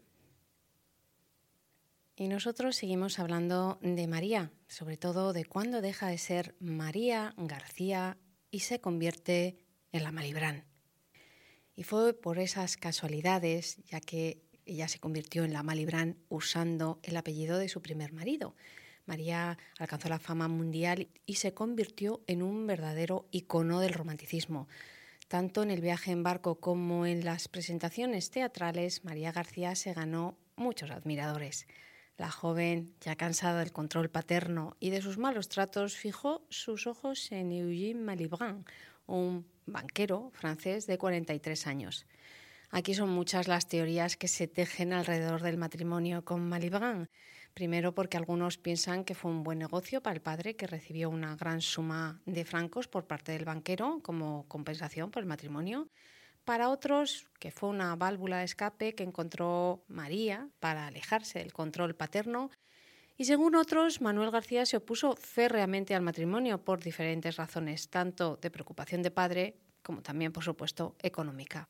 Y 2.14 2.28
nosotros 2.28 2.76
seguimos 2.76 3.18
hablando 3.18 3.78
de 3.80 4.06
María, 4.06 4.52
sobre 4.68 4.98
todo 4.98 5.32
de 5.32 5.46
cuándo 5.46 5.80
deja 5.80 6.08
de 6.08 6.18
ser 6.18 6.54
María 6.60 7.32
García 7.38 8.18
y 8.50 8.60
se 8.60 8.80
convierte 8.80 9.63
en 9.94 10.02
la 10.02 10.12
Malibran. 10.12 10.64
Y 11.76 11.84
fue 11.84 12.14
por 12.14 12.38
esas 12.38 12.76
casualidades, 12.76 13.78
ya 13.86 14.00
que 14.00 14.42
ella 14.66 14.88
se 14.88 14.98
convirtió 14.98 15.44
en 15.44 15.52
la 15.52 15.62
Malibran 15.62 16.18
usando 16.28 16.98
el 17.04 17.16
apellido 17.16 17.58
de 17.58 17.68
su 17.68 17.80
primer 17.80 18.12
marido. 18.12 18.56
María 19.06 19.56
alcanzó 19.78 20.08
la 20.08 20.18
fama 20.18 20.48
mundial 20.48 21.08
y 21.26 21.36
se 21.36 21.54
convirtió 21.54 22.22
en 22.26 22.42
un 22.42 22.66
verdadero 22.66 23.28
icono 23.30 23.78
del 23.80 23.92
romanticismo. 23.92 24.66
Tanto 25.28 25.62
en 25.62 25.70
el 25.70 25.80
viaje 25.80 26.10
en 26.10 26.24
barco 26.24 26.58
como 26.58 27.06
en 27.06 27.24
las 27.24 27.46
presentaciones 27.46 28.30
teatrales, 28.30 29.04
María 29.04 29.30
García 29.30 29.76
se 29.76 29.92
ganó 29.92 30.36
muchos 30.56 30.90
admiradores. 30.90 31.68
La 32.16 32.30
joven, 32.30 32.94
ya 33.00 33.14
cansada 33.14 33.60
del 33.60 33.72
control 33.72 34.10
paterno 34.10 34.76
y 34.80 34.90
de 34.90 35.02
sus 35.02 35.18
malos 35.18 35.48
tratos, 35.48 35.94
fijó 35.94 36.44
sus 36.48 36.86
ojos 36.86 37.30
en 37.30 37.52
Eugène 37.52 38.00
Malibran, 38.00 38.64
un 39.06 39.53
banquero 39.66 40.30
francés 40.32 40.86
de 40.86 40.98
43 40.98 41.66
años. 41.66 42.06
Aquí 42.70 42.94
son 42.94 43.10
muchas 43.10 43.46
las 43.46 43.68
teorías 43.68 44.16
que 44.16 44.26
se 44.26 44.48
tejen 44.48 44.92
alrededor 44.92 45.42
del 45.42 45.58
matrimonio 45.58 46.24
con 46.24 46.48
Malibran. 46.48 47.08
Primero 47.54 47.94
porque 47.94 48.16
algunos 48.16 48.58
piensan 48.58 49.04
que 49.04 49.14
fue 49.14 49.30
un 49.30 49.44
buen 49.44 49.60
negocio 49.60 50.02
para 50.02 50.16
el 50.16 50.20
padre 50.20 50.56
que 50.56 50.66
recibió 50.66 51.08
una 51.08 51.36
gran 51.36 51.60
suma 51.60 52.20
de 52.26 52.44
francos 52.44 52.88
por 52.88 53.06
parte 53.06 53.30
del 53.30 53.44
banquero 53.44 54.00
como 54.02 54.48
compensación 54.48 55.12
por 55.12 55.22
el 55.22 55.28
matrimonio. 55.28 55.88
Para 56.44 56.68
otros 56.68 57.28
que 57.38 57.52
fue 57.52 57.68
una 57.68 57.94
válvula 57.94 58.38
de 58.38 58.44
escape 58.44 58.94
que 58.94 59.04
encontró 59.04 59.84
María 59.86 60.48
para 60.58 60.88
alejarse 60.88 61.38
del 61.38 61.52
control 61.52 61.94
paterno 61.94 62.50
y 63.16 63.26
según 63.26 63.54
otros, 63.54 64.00
Manuel 64.00 64.30
García 64.30 64.66
se 64.66 64.78
opuso 64.78 65.14
férreamente 65.16 65.94
al 65.94 66.02
matrimonio 66.02 66.64
por 66.64 66.82
diferentes 66.82 67.36
razones, 67.36 67.88
tanto 67.88 68.36
de 68.42 68.50
preocupación 68.50 69.02
de 69.02 69.10
padre 69.10 69.56
como 69.82 70.02
también, 70.02 70.32
por 70.32 70.42
supuesto, 70.42 70.96
económica. 71.00 71.68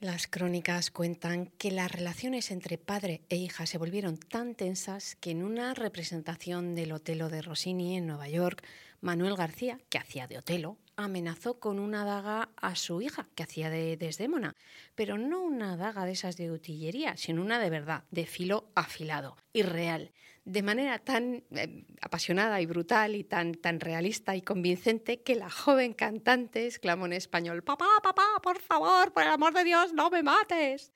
Las 0.00 0.26
crónicas 0.26 0.90
cuentan 0.90 1.46
que 1.58 1.70
las 1.70 1.90
relaciones 1.90 2.50
entre 2.50 2.76
padre 2.76 3.22
e 3.28 3.36
hija 3.36 3.66
se 3.66 3.78
volvieron 3.78 4.18
tan 4.18 4.54
tensas 4.54 5.16
que 5.16 5.30
en 5.30 5.42
una 5.42 5.72
representación 5.72 6.74
del 6.74 6.92
Otelo 6.92 7.28
de 7.28 7.40
Rossini 7.40 7.96
en 7.96 8.06
Nueva 8.06 8.28
York, 8.28 8.62
Manuel 9.00 9.36
García, 9.36 9.78
que 9.88 9.98
hacía 9.98 10.26
de 10.26 10.38
Otelo, 10.38 10.76
amenazó 10.96 11.60
con 11.60 11.78
una 11.78 12.04
daga 12.04 12.50
a 12.56 12.74
su 12.74 13.00
hija, 13.02 13.28
que 13.34 13.42
hacía 13.42 13.70
de 13.70 13.96
Desdémona, 13.96 14.54
pero 14.94 15.18
no 15.18 15.42
una 15.42 15.76
daga 15.76 16.04
de 16.04 16.12
esas 16.12 16.36
de 16.36 16.50
utillería, 16.50 17.16
sino 17.16 17.42
una 17.42 17.58
de 17.58 17.70
verdad, 17.70 18.04
de 18.10 18.26
filo 18.26 18.70
afilado 18.74 19.36
y 19.52 19.62
real, 19.62 20.12
de 20.44 20.62
manera 20.62 20.98
tan 20.98 21.44
eh, 21.50 21.84
apasionada 22.00 22.60
y 22.60 22.66
brutal 22.66 23.14
y 23.14 23.24
tan, 23.24 23.54
tan 23.54 23.80
realista 23.80 24.36
y 24.36 24.42
convincente 24.42 25.22
que 25.22 25.34
la 25.34 25.50
joven 25.50 25.92
cantante 25.92 26.66
exclamó 26.66 27.06
en 27.06 27.12
español, 27.12 27.62
Papá, 27.62 27.86
papá, 28.02 28.40
por 28.42 28.60
favor, 28.60 29.12
por 29.12 29.24
el 29.24 29.30
amor 29.30 29.52
de 29.54 29.64
Dios, 29.64 29.92
no 29.92 30.08
me 30.08 30.22
mates 30.22 30.92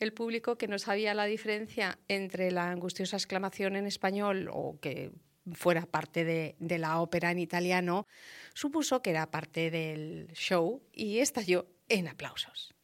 el 0.00 0.14
público 0.14 0.56
que 0.56 0.66
no 0.66 0.78
sabía 0.78 1.14
la 1.14 1.26
diferencia 1.26 1.98
entre 2.08 2.50
la 2.50 2.70
angustiosa 2.70 3.16
exclamación 3.16 3.76
en 3.76 3.86
español 3.86 4.48
o 4.50 4.78
que 4.80 5.12
fuera 5.54 5.86
parte 5.86 6.24
de, 6.24 6.78
la 6.78 7.00
ópera 7.00 7.30
en 7.30 7.38
italiano, 7.38 8.06
supuso 8.54 9.02
que 9.02 9.10
era 9.10 9.30
parte 9.30 9.70
del 9.70 10.28
show 10.34 10.82
y 10.92 11.18
estalló 11.18 11.66
en 11.88 12.08
aplausos. 12.08 12.74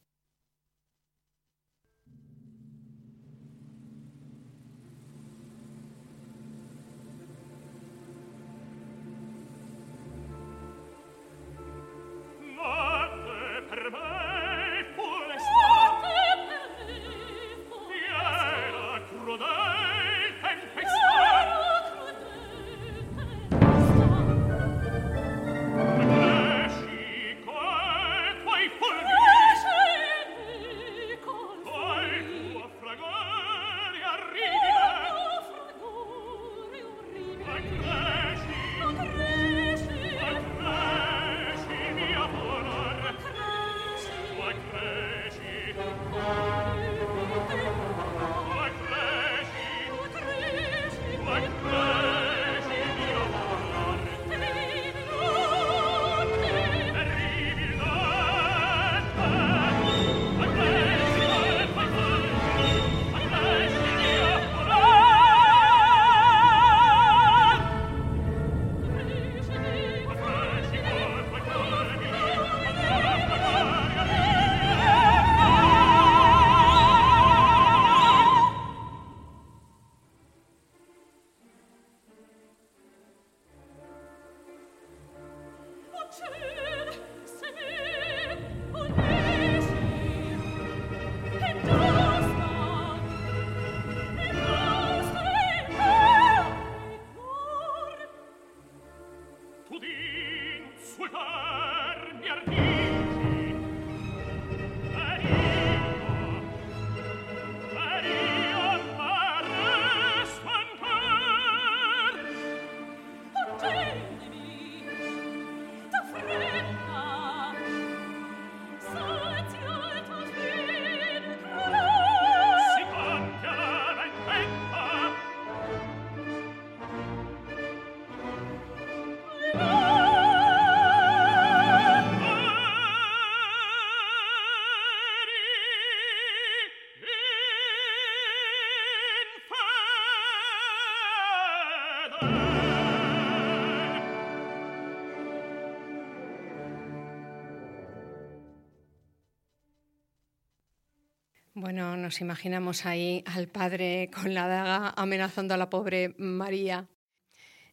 Bueno, 151.67 151.97
nos 151.97 152.21
imaginamos 152.21 152.85
ahí 152.85 153.25
al 153.25 153.49
padre 153.49 154.09
con 154.13 154.33
la 154.33 154.47
daga 154.47 154.93
amenazando 154.95 155.53
a 155.53 155.57
la 155.57 155.69
pobre 155.69 156.15
María. 156.17 156.87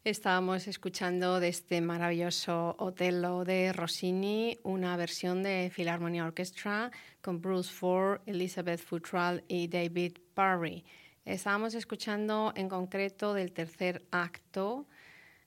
Estábamos 0.03 0.67
escuchando 0.67 1.39
de 1.39 1.47
este 1.47 1.81
maravilloso 1.81 2.75
Otello 2.81 3.45
de 3.45 3.73
Rossini, 3.73 4.59
una 4.65 4.97
versión 4.97 5.45
de 5.45 5.71
Philharmonia 5.73 6.25
Orchestra 6.25 6.91
con 7.23 7.41
Bruce 7.41 7.73
Ford, 7.73 8.21
Elizabeth 8.27 8.81
Futrall 8.81 9.45
y 9.47 9.69
David 9.69 10.19
Parry. 10.35 10.85
Estábamos 11.25 11.75
escuchando 11.75 12.53
en 12.57 12.69
concreto 12.69 13.33
del 13.33 13.53
tercer 13.53 14.05
acto 14.11 14.89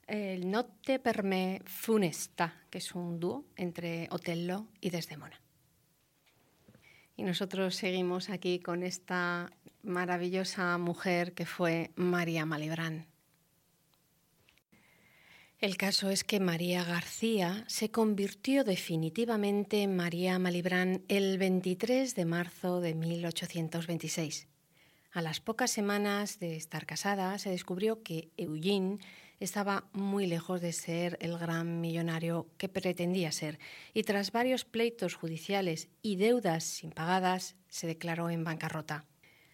el 0.08 0.50
Notte 0.50 1.00
per 1.00 1.22
me 1.24 1.62
funesta, 1.66 2.64
que 2.70 2.78
es 2.78 2.96
un 2.96 3.20
dúo 3.20 3.44
entre 3.58 4.08
Otello 4.10 4.68
y 4.80 4.90
Desdemona. 4.90 5.38
Y 7.18 7.24
nosotros 7.24 7.76
seguimos 7.76 8.30
aquí 8.30 8.60
con 8.60 8.84
esta 8.84 9.52
maravillosa 9.84 10.78
mujer 10.78 11.34
que 11.34 11.46
fue 11.46 11.92
María 11.96 12.46
Malibrán. 12.46 13.08
El 15.60 15.76
caso 15.76 16.12
es 16.12 16.24
que 16.24 16.40
María 16.40 16.84
García 16.84 17.66
se 17.68 17.90
convirtió 17.90 18.64
definitivamente 18.64 19.82
en 19.82 19.96
María 19.96 20.38
Malibrán 20.38 21.04
el 21.08 21.40
23 21.40 22.14
de 22.14 22.26
marzo 22.26 22.80
de 22.80 22.94
1826. 22.94 24.48
A 25.12 25.22
las 25.24 25.40
pocas 25.40 25.72
semanas 25.72 26.38
de 26.38 26.56
estar 26.56 26.86
casada 26.86 27.40
se 27.40 27.50
descubrió 27.50 28.04
que 28.04 28.30
Eugene 28.38 29.00
estaba 29.40 29.88
muy 29.94 30.28
lejos 30.28 30.62
de 30.62 30.74
ser 30.74 31.18
el 31.22 31.38
gran 31.38 31.82
millonario 31.82 32.48
que 32.58 32.70
pretendía 32.70 33.32
ser 33.32 33.60
y 33.94 34.04
tras 34.04 34.32
varios 34.32 34.66
pleitos 34.66 35.16
judiciales 35.16 35.90
y 36.02 36.16
deudas 36.16 36.84
impagadas 36.84 37.56
se 37.70 37.88
declaró 37.88 38.30
en 38.30 38.44
bancarrota. 38.44 39.06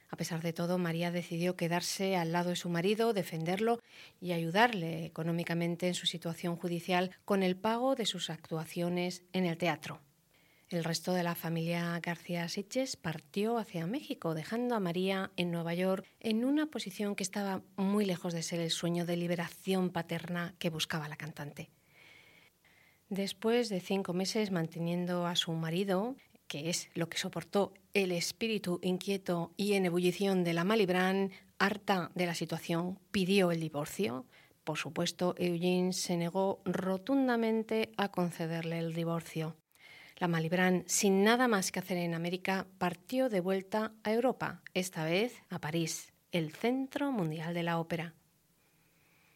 A 0.10 0.16
pesar 0.16 0.44
de 0.44 0.54
todo, 0.54 0.78
María 0.78 1.10
decidió 1.10 1.56
quedarse 1.56 2.16
al 2.16 2.32
lado 2.32 2.52
de 2.52 2.56
su 2.56 2.70
marido, 2.70 3.14
defenderlo 3.14 3.80
y 4.22 4.34
ayudarle 4.34 5.06
económicamente 5.06 5.88
en 5.88 5.96
su 5.96 6.06
situación 6.06 6.56
judicial 6.56 7.10
con 7.26 7.42
el 7.42 7.56
pago 7.58 7.96
de 7.96 8.06
sus 8.06 8.30
actuaciones 8.30 9.24
en 9.34 9.46
el 9.46 9.58
teatro. 9.58 10.02
El 10.74 10.84
resto 10.84 11.13
de 11.13 11.21
la 11.21 11.36
familia 11.36 11.99
García 12.01 12.49
Sitges 12.49 12.95
partió 12.95 13.59
hacia 13.59 13.86
México, 13.86 14.34
dejando 14.34 14.74
a 14.74 14.80
María 14.80 15.32
en 15.38 15.51
Nueva 15.51 15.76
York 15.76 16.03
en 16.19 16.43
una 16.43 16.65
posición 16.65 17.15
que 17.15 17.21
estaba 17.21 17.61
muy 17.76 18.05
lejos 18.05 18.34
de 18.34 18.41
ser 18.41 18.59
el 18.59 18.71
sueño 18.71 19.05
de 19.05 19.15
liberación 19.15 19.91
paterna 19.91 20.55
que 20.57 20.71
buscaba 20.71 21.07
la 21.07 21.15
cantante. 21.15 21.69
Después 23.07 23.69
de 23.69 23.82
cinco 23.82 24.13
meses 24.13 24.49
manteniendo 24.49 25.28
a 25.28 25.36
su 25.36 25.51
marido, 25.51 26.15
que 26.47 26.71
es 26.71 26.89
lo 26.95 27.07
que 27.07 27.19
soportó 27.19 27.76
el 27.93 28.11
espíritu 28.11 28.80
inquieto 28.82 29.53
y 29.55 29.74
en 29.74 29.86
ebullición 29.86 30.43
de 30.43 30.53
la 30.53 30.63
Malibran, 30.63 31.30
harta 31.59 32.09
de 32.15 32.26
la 32.26 32.34
situación, 32.34 32.97
pidió 33.11 33.51
el 33.51 33.59
divorcio. 33.59 34.26
Por 34.63 34.80
supuesto, 34.80 35.36
Eugene 35.38 35.93
se 35.93 36.17
negó 36.17 36.63
rotundamente 36.65 37.91
a 37.95 38.09
concederle 38.09 38.80
el 38.80 38.95
divorcio. 38.95 39.55
La 40.18 40.28
Malibran, 40.28 40.84
sin 40.88 41.24
nada 41.24 41.47
más 41.47 41.72
que 41.72 41.80
hacer 41.80 41.97
en 41.97 42.14
América, 42.14 42.68
partió 42.78 43.30
de 43.30 43.39
vuelta 43.39 43.93
a 44.03 44.11
Europa, 44.11 44.61
esta 44.74 45.05
vez 45.05 45.41
a 45.49 45.59
París, 45.59 46.14
el 46.32 46.51
centro 46.51 47.11
mundial 47.11 47.53
de 47.53 47.64
la 47.64 47.80
ópera. 47.80 48.14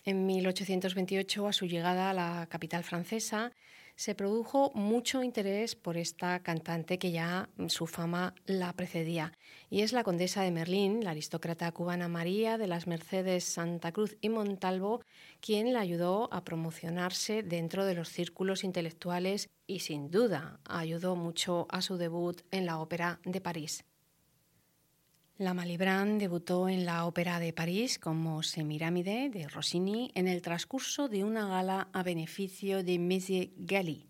En 0.05 0.25
1828, 0.25 1.47
a 1.47 1.53
su 1.53 1.65
llegada 1.65 2.11
a 2.11 2.13
la 2.13 2.47
capital 2.49 2.83
francesa, 2.83 3.51
se 3.97 4.13
produjo 4.13 4.71
mucho 4.75 5.23
interés 5.23 5.75
por 5.75 5.97
esta 5.97 6.39
cantante 6.43 6.99
que 6.99 7.11
ya 7.11 7.49
su 7.67 7.87
fama 7.87 8.35
la 8.45 8.71
precedía. 8.73 9.33
Y 9.71 9.81
es 9.81 9.91
la 9.91 10.03
condesa 10.03 10.43
de 10.43 10.51
Merlín, 10.51 11.03
la 11.03 11.11
aristócrata 11.11 11.71
cubana 11.71 12.07
María 12.07 12.59
de 12.59 12.67
las 12.67 12.85
Mercedes 12.85 13.43
Santa 13.43 13.91
Cruz 13.91 14.15
y 14.21 14.29
Montalvo, 14.29 15.01
quien 15.41 15.73
la 15.73 15.79
ayudó 15.79 16.31
a 16.31 16.43
promocionarse 16.43 17.41
dentro 17.41 17.85
de 17.85 17.95
los 17.95 18.09
círculos 18.09 18.63
intelectuales 18.63 19.49
y 19.65 19.79
sin 19.79 20.11
duda 20.11 20.59
ayudó 20.65 21.15
mucho 21.15 21.65
a 21.69 21.81
su 21.81 21.97
debut 21.97 22.41
en 22.51 22.67
la 22.67 22.79
Ópera 22.79 23.19
de 23.25 23.41
París. 23.41 23.83
La 25.39 25.53
Malibran 25.53 26.17
debutó 26.17 26.67
en 26.67 26.83
la 26.87 27.05
Ópera 27.05 27.39
de 27.39 27.53
París 27.53 27.99
como 27.99 28.41
Semiramide 28.41 29.29
de 29.29 29.47
Rossini 29.47 30.11
en 30.15 30.27
el 30.27 30.41
transcurso 30.41 31.09
de 31.09 31.23
una 31.23 31.47
gala 31.47 31.89
a 31.93 32.01
beneficio 32.01 32.83
de 32.83 32.97
Monsieur 32.97 33.49
Galli. 33.55 34.09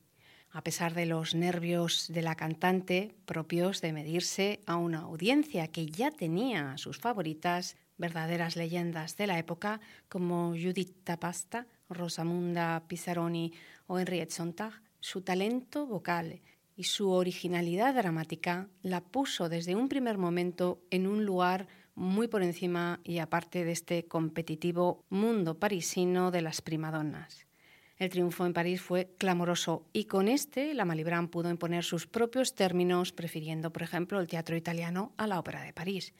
A 0.51 0.63
pesar 0.63 0.93
de 0.93 1.05
los 1.05 1.35
nervios 1.35 2.07
de 2.07 2.21
la 2.21 2.35
cantante, 2.35 3.13
propios 3.25 3.81
de 3.81 3.91
medirse 3.91 4.61
a 4.67 4.77
una 4.77 4.99
audiencia 4.99 5.67
que 5.67 5.87
ya 5.87 6.11
tenía 6.11 6.71
a 6.71 6.77
sus 6.77 6.97
favoritas, 6.97 7.75
verdaderas 7.97 8.55
leyendas 8.55 9.17
de 9.17 9.27
la 9.27 9.37
época 9.37 9.81
como 10.07 10.51
Judith 10.51 11.03
Tapasta, 11.03 11.67
Rosamunda 11.89 12.85
Pisaroni 12.87 13.51
o 13.87 13.99
Henriette 13.99 14.31
Sontag, 14.31 14.81
su 15.01 15.23
talento 15.23 15.87
vocal 15.87 16.39
y 16.77 16.83
su 16.83 17.09
originalidad 17.09 17.95
dramática 17.95 18.69
la 18.83 19.01
puso 19.01 19.49
desde 19.49 19.75
un 19.75 19.89
primer 19.89 20.19
momento 20.19 20.79
en 20.91 21.07
un 21.07 21.25
lugar 21.25 21.67
muy 21.95 22.27
por 22.27 22.43
encima 22.43 23.01
y 23.03 23.17
aparte 23.17 23.65
de 23.65 23.71
este 23.71 24.05
competitivo 24.05 25.03
mundo 25.09 25.59
parisino 25.59 26.29
de 26.29 26.43
las 26.43 26.61
primadonas. 26.61 27.47
El 27.97 28.11
triunfo 28.11 28.45
en 28.45 28.53
París 28.53 28.79
fue 28.79 29.15
clamoroso 29.17 29.87
y 29.91 30.05
con 30.05 30.27
este 30.27 30.75
la 30.75 30.85
Malibran 30.85 31.29
pudo 31.29 31.49
imponer 31.49 31.83
sus 31.83 32.05
propios 32.05 32.53
términos, 32.53 33.11
prefiriendo, 33.11 33.73
por 33.73 33.81
ejemplo, 33.81 34.19
el 34.19 34.27
teatro 34.27 34.55
italiano 34.55 35.13
a 35.17 35.25
la 35.25 35.39
ópera 35.39 35.63
de 35.63 35.73
París. 35.73 36.13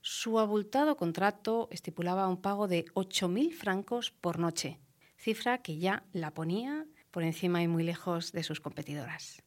Su 0.00 0.40
abultado 0.40 0.96
contrato 0.96 1.68
estipulaba 1.70 2.26
un 2.26 2.42
pago 2.42 2.66
de 2.66 2.86
8.000 2.94 3.52
francos 3.52 4.10
por 4.10 4.40
noche, 4.40 4.80
cifra 5.16 5.58
que 5.58 5.78
ya 5.78 6.02
la 6.12 6.34
ponía 6.34 6.86
por 7.12 7.22
encima 7.22 7.62
y 7.62 7.68
muy 7.68 7.84
lejos 7.84 8.32
de 8.32 8.42
sus 8.42 8.60
competidoras. 8.60 9.44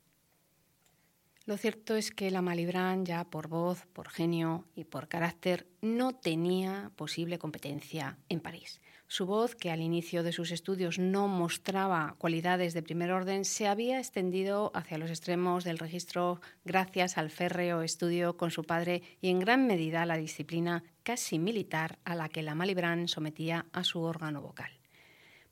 Lo 1.46 1.58
cierto 1.58 1.98
es 1.98 2.12
que 2.12 2.32
la 2.32 2.42
Malibran, 2.42 3.06
ya 3.06 3.26
por 3.26 3.50
voz, 3.50 3.86
por 3.88 4.08
genio 4.08 4.66
y 4.76 4.86
por 4.86 5.10
carácter, 5.10 5.68
no 5.82 6.14
tenía 6.16 6.92
posible 6.96 7.38
competencia 7.38 8.18
en 8.30 8.40
París. 8.40 8.80
Su 9.08 9.26
voz, 9.26 9.54
que 9.54 9.70
al 9.70 9.82
inicio 9.82 10.24
de 10.24 10.32
sus 10.32 10.52
estudios 10.52 11.00
no 11.00 11.28
mostraba 11.28 12.16
cualidades 12.18 12.74
de 12.74 12.82
primer 12.82 13.12
orden, 13.12 13.44
se 13.44 13.68
había 13.68 14.00
extendido 14.00 14.72
hacia 14.74 14.98
los 14.98 15.10
extremos 15.10 15.66
del 15.66 15.80
registro 15.80 16.40
gracias 16.64 17.18
al 17.18 17.30
férreo 17.30 17.82
estudio 17.82 18.38
con 18.38 18.50
su 18.50 18.64
padre 18.64 19.04
y 19.20 19.30
en 19.30 19.40
gran 19.40 19.68
medida 19.68 20.06
la 20.06 20.16
disciplina 20.16 20.86
casi 21.04 21.40
militar 21.40 22.00
a 22.06 22.16
la 22.16 22.30
que 22.30 22.42
la 22.42 22.56
Malibran 22.56 23.10
sometía 23.10 23.66
a 23.74 23.84
su 23.84 24.00
órgano 24.00 24.42
vocal. 24.42 24.83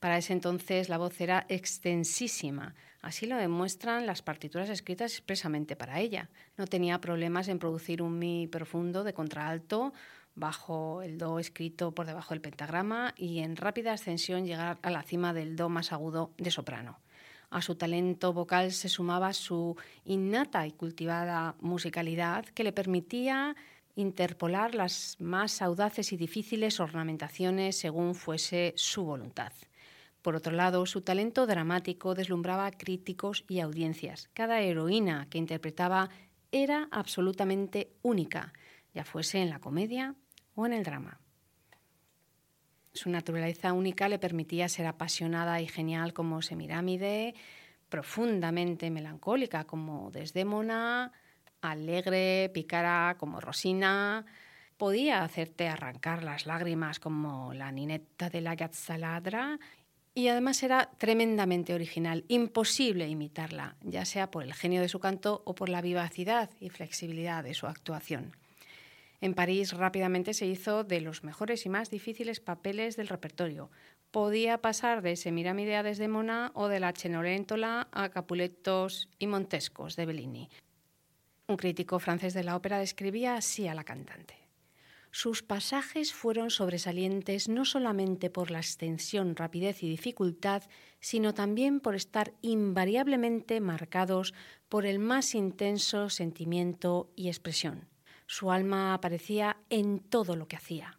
Para 0.02 0.18
ese 0.18 0.34
entonces 0.34 0.90
la 0.90 0.98
voz 0.98 1.22
era 1.22 1.46
extensísima, 1.48 2.74
así 3.04 3.28
lo 3.28 3.38
demuestran 3.38 4.08
las 4.08 4.24
partituras 4.24 4.68
escritas 4.70 5.12
expresamente 5.12 5.76
para 5.76 6.00
ella. 6.00 6.32
No 6.58 6.66
tenía 6.66 7.00
problemas 7.00 7.48
en 7.50 7.60
producir 7.60 8.02
un 8.02 8.18
mi 8.18 8.48
profundo 8.48 9.04
de 9.04 9.14
contraalto 9.14 9.94
bajo 10.34 11.04
el 11.04 11.20
do 11.20 11.38
escrito 11.38 11.92
por 11.92 12.08
debajo 12.08 12.34
del 12.34 12.42
pentagrama 12.42 13.14
y 13.16 13.42
en 13.42 13.56
rápida 13.56 13.94
ascensión 13.94 14.48
llegar 14.48 14.80
a 14.82 14.90
la 14.90 15.04
cima 15.04 15.36
del 15.36 15.56
do 15.56 15.70
más 15.70 15.92
agudo 15.94 16.32
de 16.40 16.50
soprano. 16.50 16.98
A 17.52 17.62
su 17.62 17.76
talento 17.76 18.34
vocal 18.34 18.72
se 18.72 18.90
sumaba 18.90 19.34
su 19.34 19.78
innata 20.04 20.66
y 20.66 20.72
cultivada 20.72 21.54
musicalidad 21.62 22.46
que 22.46 22.64
le 22.64 22.74
permitía 22.74 23.56
interpolar 23.96 24.74
las 24.74 25.18
más 25.20 25.62
audaces 25.62 26.12
y 26.12 26.18
difíciles 26.18 26.80
ornamentaciones 26.80 27.78
según 27.78 28.16
fuese 28.16 28.74
su 28.76 29.04
voluntad. 29.04 29.54
Por 30.22 30.36
otro 30.36 30.52
lado, 30.54 30.86
su 30.86 31.02
talento 31.02 31.48
dramático 31.48 32.14
deslumbraba 32.14 32.68
a 32.68 32.72
críticos 32.72 33.44
y 33.48 33.60
audiencias. 33.60 34.30
Cada 34.34 34.62
heroína 34.62 35.28
que 35.30 35.40
interpretaba 35.40 36.10
era 36.52 36.88
absolutamente 36.92 37.94
única, 38.02 38.54
ya 38.94 39.04
fuese 39.04 39.40
en 39.42 39.50
la 39.50 39.60
comedia 39.60 40.16
o 40.54 40.66
en 40.66 40.74
el 40.74 40.84
drama. 40.84 41.20
Su 42.94 43.10
naturaleza 43.10 43.74
única 43.74 44.10
le 44.10 44.20
permitía 44.20 44.68
ser 44.68 44.86
apasionada 44.86 45.62
y 45.62 45.68
genial 45.68 46.14
como 46.14 46.42
Semirámide, 46.42 47.34
profundamente 47.90 48.92
melancólica 48.92 49.64
como 49.64 50.12
Desdémona, 50.12 51.14
alegre, 51.62 52.52
pícara 52.54 53.16
como 53.18 53.40
Rosina, 53.40 54.26
podía 54.78 55.24
hacerte 55.24 55.70
arrancar 55.70 56.24
las 56.24 56.46
lágrimas 56.46 57.00
como 57.00 57.54
la 57.54 57.72
nineta 57.72 58.30
de 58.30 58.42
la 58.42 58.56
Gazzaladra 58.56 59.60
y 60.14 60.28
además 60.28 60.62
era 60.64 60.90
tremendamente 60.98 61.74
original, 61.74 62.26
imposible 62.28 63.08
imitarla, 63.08 63.78
ya 63.82 64.06
sea 64.06 64.30
por 64.30 64.44
el 64.44 64.54
genio 64.54 64.82
de 64.82 64.90
su 64.90 65.00
canto 65.00 65.42
o 65.46 65.56
por 65.56 65.70
la 65.70 65.82
vivacidad 65.82 66.50
y 66.60 66.70
flexibilidad 66.70 67.44
de 67.44 67.54
su 67.54 67.68
actuación. 67.68 68.36
En 69.22 69.36
París 69.36 69.74
rápidamente 69.74 70.34
se 70.34 70.48
hizo 70.48 70.84
de 70.84 71.00
los 71.00 71.24
mejores 71.24 71.66
y 71.66 71.70
más 71.70 71.92
difíciles 71.92 72.40
papeles 72.40 72.98
del 72.98 73.08
repertorio. 73.08 73.70
Podía 74.10 74.58
pasar 74.58 75.02
de 75.02 75.16
Semiramide 75.16 75.78
a 75.78 75.84
Desdemona 75.84 76.52
o 76.56 76.68
de 76.68 76.80
la 76.80 76.92
Cenerentola 76.92 77.88
a 77.92 78.10
Capuletos 78.10 79.10
y 79.20 79.28
Montescos 79.28 79.96
de 79.96 80.08
Bellini. 80.08 80.50
Un 81.48 81.56
crítico 81.56 82.00
francés 82.00 82.34
de 82.34 82.44
la 82.44 82.56
ópera 82.56 82.80
describía 82.80 83.36
así 83.36 83.68
a 83.68 83.76
la 83.76 83.84
cantante. 83.84 84.41
Sus 85.12 85.44
pasajes 85.44 86.14
fueron 86.14 86.50
sobresalientes 86.50 87.50
no 87.50 87.66
solamente 87.66 88.30
por 88.30 88.50
la 88.50 88.60
extensión, 88.60 89.36
rapidez 89.36 89.84
y 89.84 89.90
dificultad, 89.90 90.64
sino 91.02 91.34
también 91.34 91.82
por 91.82 91.96
estar 91.96 92.34
invariablemente 92.42 93.60
marcados 93.60 94.34
por 94.70 94.86
el 94.86 95.00
más 95.00 95.36
intenso 95.36 96.10
sentimiento 96.10 97.12
y 97.18 97.28
expresión. 97.28 97.90
Su 98.26 98.52
alma 98.52 98.94
aparecía 98.94 99.58
en 99.70 100.00
todo 100.00 100.38
lo 100.38 100.48
que 100.48 100.56
hacía. 100.56 100.98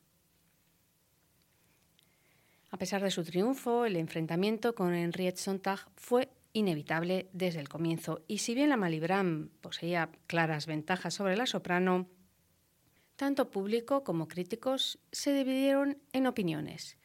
A 2.70 2.76
pesar 2.76 3.02
de 3.02 3.10
su 3.10 3.24
triunfo, 3.24 3.86
el 3.86 3.96
enfrentamiento 3.96 4.74
con 4.74 4.94
Henriette 4.94 5.38
Sontag 5.38 5.88
fue 5.96 6.28
inevitable 6.52 7.28
desde 7.32 7.60
el 7.60 7.68
comienzo, 7.70 8.22
y 8.28 8.38
si 8.38 8.54
bien 8.54 8.68
la 8.68 8.76
Malibran 8.76 9.50
poseía 9.62 10.10
claras 10.26 10.66
ventajas 10.66 11.14
sobre 11.14 11.36
la 11.36 11.46
soprano, 11.46 12.08
tanto 13.22 13.52
público 13.52 14.02
como 14.02 14.26
críticos 14.26 14.98
se 15.12 15.32
dividieron 15.32 15.96
en 16.12 16.26
opiniones. 16.26 16.98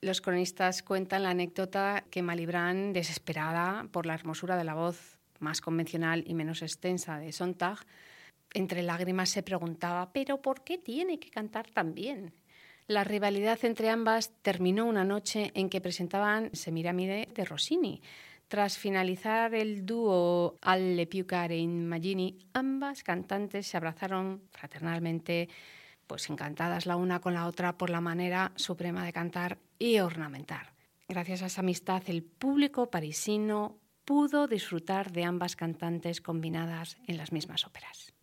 Los 0.00 0.20
cronistas 0.20 0.84
cuentan 0.84 1.24
la 1.24 1.30
anécdota 1.30 2.04
que 2.12 2.22
Malibran, 2.22 2.92
desesperada 2.92 3.88
por 3.90 4.06
la 4.06 4.14
hermosura 4.14 4.56
de 4.56 4.62
la 4.62 4.74
voz 4.74 5.18
más 5.40 5.60
convencional 5.60 6.22
y 6.28 6.34
menos 6.34 6.62
extensa 6.62 7.18
de 7.18 7.32
Sontag, 7.32 7.78
entre 8.52 8.84
lágrimas 8.84 9.30
se 9.30 9.42
preguntaba, 9.42 10.12
¿pero 10.12 10.40
por 10.40 10.62
qué 10.62 10.78
tiene 10.78 11.18
que 11.18 11.30
cantar 11.30 11.68
tan 11.68 11.92
bien? 11.92 12.32
La 12.86 13.02
rivalidad 13.02 13.58
entre 13.64 13.90
ambas 13.90 14.30
terminó 14.42 14.86
una 14.86 15.04
noche 15.04 15.50
en 15.56 15.68
que 15.68 15.80
presentaban 15.80 16.50
Semiramide 16.54 17.26
de 17.34 17.44
Rossini, 17.44 18.00
tras 18.54 18.78
finalizar 18.78 19.52
el 19.52 19.84
dúo 19.84 20.58
Alle 20.62 21.08
più 21.08 21.26
care 21.26 21.56
immagini, 21.56 22.38
ambas 22.52 23.02
cantantes 23.02 23.66
se 23.66 23.76
abrazaron 23.76 24.42
fraternalmente, 24.52 25.48
pues 26.06 26.30
encantadas 26.30 26.86
la 26.86 26.94
una 26.94 27.18
con 27.18 27.34
la 27.34 27.48
otra 27.48 27.76
por 27.76 27.90
la 27.90 28.00
manera 28.00 28.52
suprema 28.54 29.04
de 29.04 29.12
cantar 29.12 29.58
y 29.76 29.98
ornamentar. 29.98 30.72
Gracias 31.08 31.42
a 31.42 31.46
esa 31.46 31.62
amistad, 31.62 32.04
el 32.06 32.22
público 32.22 32.92
parisino 32.92 33.80
pudo 34.04 34.46
disfrutar 34.46 35.10
de 35.10 35.24
ambas 35.24 35.56
cantantes 35.56 36.20
combinadas 36.20 36.96
en 37.08 37.16
las 37.16 37.32
mismas 37.32 37.66
óperas. 37.66 38.13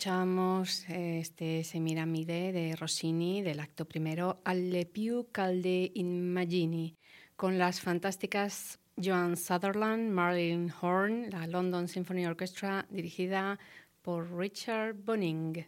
Escuchábamos 0.00 0.88
este 0.88 1.62
Semiramide 1.62 2.52
de 2.52 2.74
Rossini 2.74 3.42
del 3.42 3.60
acto 3.60 3.84
primero 3.84 4.40
Alle 4.46 4.86
più 4.86 5.28
calde 5.30 5.92
immagini 5.94 6.96
con 7.36 7.58
las 7.58 7.82
fantásticas 7.82 8.78
Joan 8.96 9.36
Sutherland, 9.36 10.10
Marilyn 10.10 10.72
Horn, 10.80 11.28
la 11.28 11.46
London 11.46 11.86
Symphony 11.86 12.24
Orchestra 12.24 12.86
dirigida 12.88 13.58
por 14.00 14.34
Richard 14.34 14.94
Bunning. 14.94 15.66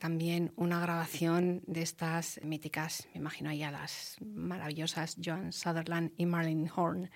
También 0.00 0.52
una 0.56 0.80
grabación 0.80 1.62
de 1.68 1.82
estas 1.82 2.40
míticas, 2.42 3.06
me 3.14 3.20
imagino 3.20 3.50
ahí 3.50 3.62
a 3.62 3.70
las 3.70 4.16
maravillosas 4.20 5.16
Joan 5.24 5.52
Sutherland 5.52 6.10
y 6.16 6.26
Marilyn 6.26 6.68
Horn. 6.74 7.10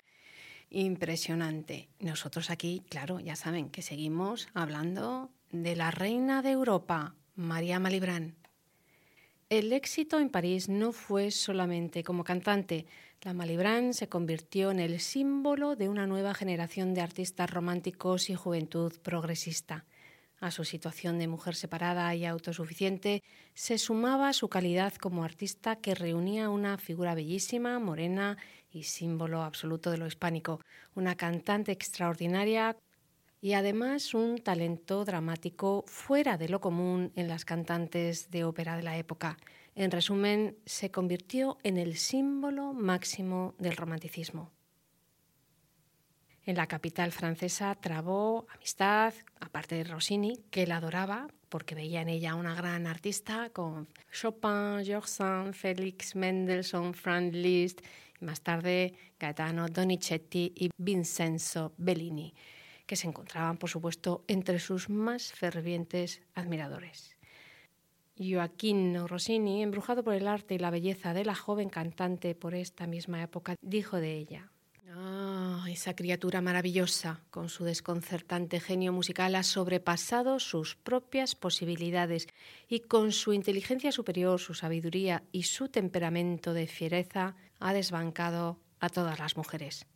Impresionante. 0.69 1.89
Nosotros 1.99 2.49
aquí, 2.49 2.85
claro, 2.89 3.19
ya 3.19 3.35
saben 3.35 3.69
que 3.69 3.81
seguimos 3.81 4.47
hablando 4.53 5.29
de 5.53 5.75
la 5.75 5.91
reina 5.91 6.41
de 6.41 6.49
Europa, 6.49 7.13
María 7.35 7.79
Malibran. 7.79 8.35
El 9.49 9.71
éxito 9.71 10.19
en 10.19 10.29
París 10.29 10.67
no 10.67 10.91
fue 10.91 11.29
solamente 11.29 12.03
como 12.03 12.23
cantante. 12.23 12.87
La 13.21 13.35
Malibran 13.35 13.93
se 13.93 14.09
convirtió 14.09 14.71
en 14.71 14.79
el 14.79 14.99
símbolo 14.99 15.75
de 15.75 15.89
una 15.89 16.07
nueva 16.07 16.33
generación 16.33 16.95
de 16.95 17.01
artistas 17.01 17.51
románticos 17.51 18.31
y 18.31 18.35
juventud 18.35 18.93
progresista. 19.03 19.85
A 20.39 20.49
su 20.49 20.65
situación 20.65 21.19
de 21.19 21.27
mujer 21.27 21.53
separada 21.53 22.15
y 22.15 22.25
autosuficiente 22.25 23.21
se 23.53 23.77
sumaba 23.77 24.33
su 24.33 24.49
calidad 24.49 24.95
como 24.95 25.23
artista 25.23 25.75
que 25.75 25.93
reunía 25.93 26.49
una 26.49 26.79
figura 26.79 27.13
bellísima, 27.13 27.77
morena 27.77 28.37
y 28.71 28.83
símbolo 28.83 29.43
absoluto 29.43 29.91
de 29.91 29.99
lo 29.99 30.07
hispánico, 30.07 30.61
una 30.95 31.15
cantante 31.15 31.71
extraordinaria 31.71 32.75
y 33.43 33.55
además 33.55 34.13
un 34.13 34.37
talento 34.37 35.03
dramático 35.03 35.83
fuera 35.85 36.37
de 36.37 36.47
lo 36.47 36.61
común 36.61 37.11
en 37.17 37.27
las 37.27 37.43
cantantes 37.43 38.31
de 38.31 38.45
ópera 38.45 38.77
de 38.77 38.83
la 38.83 38.97
época. 38.97 39.37
En 39.75 39.91
resumen, 39.91 40.55
se 40.65 40.91
convirtió 40.91 41.57
en 41.61 41.75
el 41.75 41.97
símbolo 41.97 42.71
máximo 42.71 43.53
del 43.57 43.75
romanticismo. 43.75 44.49
En 46.45 46.55
la 46.55 46.67
capital 46.67 47.11
francesa 47.11 47.75
trabó 47.75 48.47
amistad, 48.47 49.13
aparte 49.41 49.75
de 49.75 49.83
Rossini, 49.83 50.37
que 50.49 50.65
la 50.65 50.77
adoraba 50.77 51.27
porque 51.49 51.75
veía 51.75 52.01
en 52.01 52.07
ella 52.07 52.35
una 52.35 52.55
gran 52.55 52.87
artista, 52.87 53.49
con 53.49 53.89
Chopin, 54.09 54.85
Georges 54.85 55.19
Félix 55.51 56.15
Mendelssohn, 56.15 56.93
Franz 56.93 57.33
Liszt 57.33 57.81
y 58.21 58.23
más 58.23 58.39
tarde 58.39 58.93
Gaetano 59.19 59.67
Donizetti 59.67 60.53
y 60.55 60.69
Vincenzo 60.77 61.73
Bellini 61.75 62.33
que 62.85 62.95
se 62.95 63.07
encontraban, 63.07 63.57
por 63.57 63.69
supuesto, 63.69 64.23
entre 64.27 64.59
sus 64.59 64.89
más 64.89 65.31
fervientes 65.31 66.21
admiradores. 66.33 67.17
Joaquín 68.17 69.07
Rossini, 69.07 69.63
embrujado 69.63 70.03
por 70.03 70.13
el 70.13 70.27
arte 70.27 70.55
y 70.55 70.59
la 70.59 70.69
belleza 70.69 71.13
de 71.13 71.25
la 71.25 71.35
joven 71.35 71.69
cantante 71.69 72.35
por 72.35 72.53
esta 72.53 72.85
misma 72.85 73.23
época, 73.23 73.55
dijo 73.61 73.97
de 73.97 74.15
ella, 74.17 74.51
Ah, 74.95 75.65
esa 75.69 75.95
criatura 75.95 76.41
maravillosa, 76.41 77.23
con 77.31 77.49
su 77.49 77.63
desconcertante 77.63 78.59
genio 78.59 78.93
musical, 78.93 79.33
ha 79.33 79.41
sobrepasado 79.41 80.39
sus 80.39 80.75
propias 80.75 81.33
posibilidades 81.33 82.27
y 82.67 82.81
con 82.81 83.11
su 83.11 83.33
inteligencia 83.33 83.91
superior, 83.91 84.39
su 84.39 84.53
sabiduría 84.53 85.23
y 85.31 85.43
su 85.43 85.69
temperamento 85.69 86.53
de 86.53 86.67
fiereza, 86.67 87.35
ha 87.59 87.73
desbancado 87.73 88.59
a 88.79 88.89
todas 88.89 89.17
las 89.17 89.35
mujeres. 89.35 89.87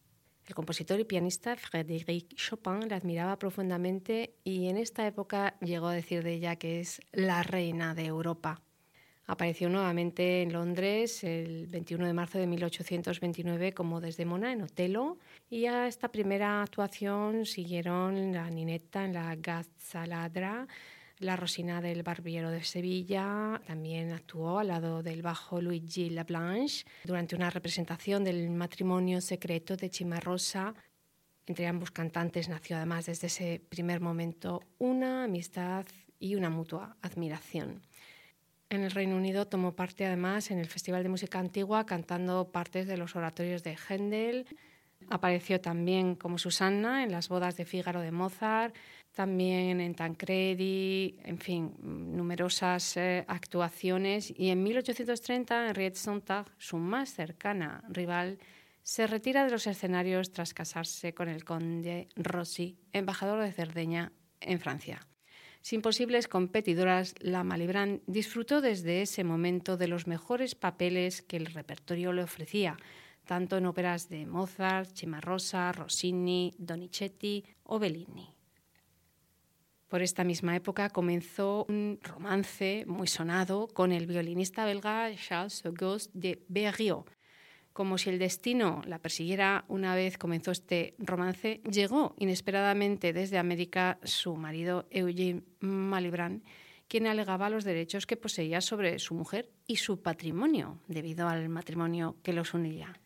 El 0.47 0.55
compositor 0.55 0.97
y 0.97 1.03
pianista 1.03 1.57
Frédéric 1.57 2.33
Chopin 2.35 2.87
la 2.87 2.95
admiraba 2.95 3.37
profundamente 3.37 4.35
y 4.45 4.69
en 4.69 4.77
esta 4.77 5.05
época 5.05 5.57
llegó 5.59 5.87
a 5.87 5.93
decir 5.93 6.23
de 6.23 6.33
ella 6.33 6.55
que 6.55 6.79
es 6.79 7.01
la 7.11 7.43
reina 7.43 7.93
de 7.93 8.05
Europa. 8.05 8.61
Apareció 9.25 9.67
nuevamente 9.67 10.41
en 10.41 10.53
Londres 10.53 11.21
el 11.25 11.67
21 11.67 12.07
de 12.07 12.13
marzo 12.13 12.37
de 12.37 12.47
1829 12.47 13.73
como 13.73 13.99
Desdemona 13.99 14.53
en 14.53 14.61
Otelo 14.61 15.17
y 15.49 15.65
a 15.65 15.85
esta 15.85 16.07
primera 16.07 16.61
actuación 16.63 17.45
siguieron 17.45 18.31
la 18.31 18.49
Ninetta 18.49 19.03
en 19.03 19.15
la 19.15 19.35
Gazzaladra, 19.35 20.65
la 21.19 21.35
Rosina 21.35 21.81
del 21.81 22.03
Barbiero 22.03 22.51
de 22.51 22.63
Sevilla 22.63 23.61
también 23.65 24.11
actuó 24.11 24.59
al 24.59 24.67
lado 24.67 25.01
del 25.01 25.21
bajo 25.21 25.61
Luigi 25.61 26.09
Lablanche 26.09 26.85
durante 27.03 27.35
una 27.35 27.49
representación 27.49 28.23
del 28.23 28.49
matrimonio 28.49 29.19
secreto 29.21 29.75
de 29.75 29.89
Chimarrosa. 29.89 30.75
Entre 31.47 31.65
ambos 31.65 31.91
cantantes 31.91 32.49
nació 32.49 32.77
además 32.77 33.07
desde 33.07 33.27
ese 33.27 33.61
primer 33.69 33.99
momento 33.99 34.61
una 34.77 35.23
amistad 35.23 35.85
y 36.19 36.35
una 36.35 36.49
mutua 36.49 36.97
admiración. 37.01 37.81
En 38.69 38.83
el 38.83 38.91
Reino 38.91 39.15
Unido 39.15 39.47
tomó 39.47 39.75
parte 39.75 40.05
además 40.05 40.51
en 40.51 40.59
el 40.59 40.67
Festival 40.67 41.01
de 41.01 41.09
Música 41.09 41.39
Antigua 41.39 41.85
cantando 41.85 42.51
partes 42.51 42.85
de 42.85 42.97
los 42.97 43.15
oratorios 43.15 43.63
de 43.63 43.77
Händel. 43.77 44.45
Apareció 45.09 45.61
también 45.61 46.15
como 46.15 46.37
Susanna 46.37 47.03
en 47.03 47.11
las 47.11 47.29
bodas 47.29 47.55
de 47.55 47.65
Fígaro 47.65 48.01
de 48.01 48.11
Mozart, 48.11 48.75
también 49.13 49.79
en 49.79 49.95
Tancredi, 49.95 51.17
en 51.23 51.39
fin, 51.39 51.73
numerosas 51.81 52.97
eh, 52.97 53.25
actuaciones. 53.27 54.33
Y 54.37 54.49
en 54.49 54.61
1830, 54.63 55.69
Henriette 55.69 55.95
Sontag, 55.95 56.45
su 56.57 56.77
más 56.77 57.13
cercana 57.13 57.83
rival, 57.89 58.37
se 58.83 59.07
retira 59.07 59.43
de 59.43 59.51
los 59.51 59.65
escenarios 59.65 60.31
tras 60.31 60.53
casarse 60.53 61.13
con 61.13 61.29
el 61.29 61.43
conde 61.43 62.09
Rossi, 62.15 62.77
embajador 62.93 63.41
de 63.41 63.51
Cerdeña 63.51 64.11
en 64.39 64.59
Francia. 64.59 65.07
Sin 65.61 65.81
posibles 65.81 66.27
competidoras, 66.27 67.15
la 67.19 67.43
Malibran 67.43 68.01
disfrutó 68.07 68.61
desde 68.61 69.01
ese 69.01 69.23
momento 69.23 69.75
de 69.75 69.87
los 69.87 70.07
mejores 70.07 70.55
papeles 70.55 71.21
que 71.21 71.37
el 71.37 71.47
repertorio 71.47 72.13
le 72.13 72.23
ofrecía, 72.23 72.77
tanto 73.27 73.57
en 73.57 73.67
óperas 73.67 74.09
de 74.09 74.25
Mozart, 74.25 74.89
Cimarosa, 74.95 75.71
Rossini, 75.71 76.55
Donizetti 76.57 77.43
o 77.63 77.77
Bellini. 77.77 78.33
Por 79.87 80.01
esta 80.01 80.23
misma 80.23 80.55
época 80.55 80.89
comenzó 80.89 81.65
un 81.69 81.99
romance 82.01 82.83
muy 82.87 83.07
sonado 83.07 83.67
con 83.67 83.91
el 83.91 84.05
violinista 84.05 84.65
belga 84.65 85.09
Charles 85.15 85.65
Auguste 85.65 86.11
de 86.13 86.43
Berriot. 86.49 87.09
Como 87.71 87.97
si 87.97 88.09
el 88.09 88.19
destino 88.19 88.81
la 88.85 88.99
persiguiera 88.99 89.63
una 89.69 89.95
vez 89.95 90.17
comenzó 90.17 90.51
este 90.51 90.95
romance, 90.97 91.61
llegó 91.71 92.15
inesperadamente 92.17 93.13
desde 93.13 93.37
América 93.37 93.99
su 94.03 94.35
marido 94.35 94.87
Eugene 94.89 95.43
Malibran, 95.59 96.43
quien 96.89 97.07
alegaba 97.07 97.49
los 97.49 97.63
derechos 97.63 98.05
que 98.05 98.17
poseía 98.17 98.59
sobre 98.61 98.99
su 98.99 99.13
mujer 99.13 99.49
y 99.67 99.77
su 99.77 100.01
patrimonio, 100.01 100.79
debido 100.87 101.29
al 101.29 101.47
matrimonio 101.49 102.17
que 102.23 102.33
los 102.33 102.53
unía. 102.53 102.99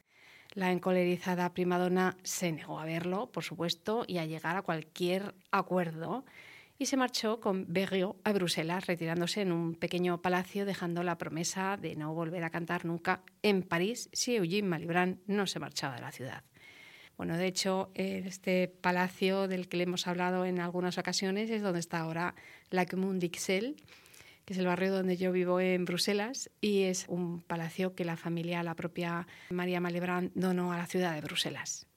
La 0.54 0.72
encolerizada 0.72 1.54
primadona 1.54 2.18
se 2.24 2.52
negó 2.52 2.80
a 2.80 2.86
verlo, 2.86 3.32
por 3.32 3.44
supuesto, 3.44 4.04
y 4.08 4.18
a 4.18 4.26
llegar 4.26 4.58
a 4.58 4.62
cualquier 4.62 5.34
acuerdo 5.52 6.26
y 6.82 6.88
se 6.88 6.98
marchó 6.98 7.40
con 7.40 7.72
Berriot 7.72 8.18
a 8.24 8.34
Bruselas, 8.34 8.88
retirándose 8.88 9.42
en 9.42 9.52
un 9.52 9.76
pequeño 9.76 10.22
palacio, 10.22 10.66
dejando 10.66 11.04
la 11.04 11.20
promesa 11.20 11.78
de 11.78 11.96
no 11.96 12.14
volver 12.16 12.44
a 12.44 12.50
cantar 12.50 12.86
nunca 12.86 13.22
en 13.44 13.62
París 13.62 14.10
si 14.14 14.36
Eugene 14.36 14.68
Malibran 14.68 15.20
no 15.28 15.46
se 15.46 15.60
marchaba 15.60 15.96
de 15.96 16.02
la 16.02 16.12
ciudad. 16.12 16.44
Bueno, 17.18 17.38
de 17.38 17.46
hecho, 17.46 17.92
este 17.94 18.68
palacio 18.68 19.48
del 19.48 19.70
que 19.70 19.78
le 19.78 19.84
hemos 19.84 20.08
hablado 20.08 20.44
en 20.44 20.60
algunas 20.60 20.98
ocasiones 20.98 21.52
es 21.52 21.62
donde 21.62 21.80
está 21.80 22.00
ahora 22.00 22.34
la 22.72 22.88
Commune 22.88 23.20
d'Ixelles, 23.20 23.76
que 24.46 24.54
es 24.54 24.60
el 24.60 24.66
barrio 24.66 24.92
donde 24.92 25.18
yo 25.18 25.32
vivo 25.32 25.60
en 25.60 25.86
Bruselas, 25.86 26.50
y 26.62 26.84
es 26.84 27.06
un 27.08 27.42
palacio 27.42 27.96
que 27.96 28.06
la 28.06 28.18
familia, 28.18 28.64
la 28.64 28.76
propia 28.76 29.28
María 29.50 29.80
Malibran, 29.80 30.32
donó 30.36 30.74
a 30.74 30.78
la 30.78 30.86
ciudad 30.86 31.14
de 31.14 31.22
Bruselas. 31.22 31.88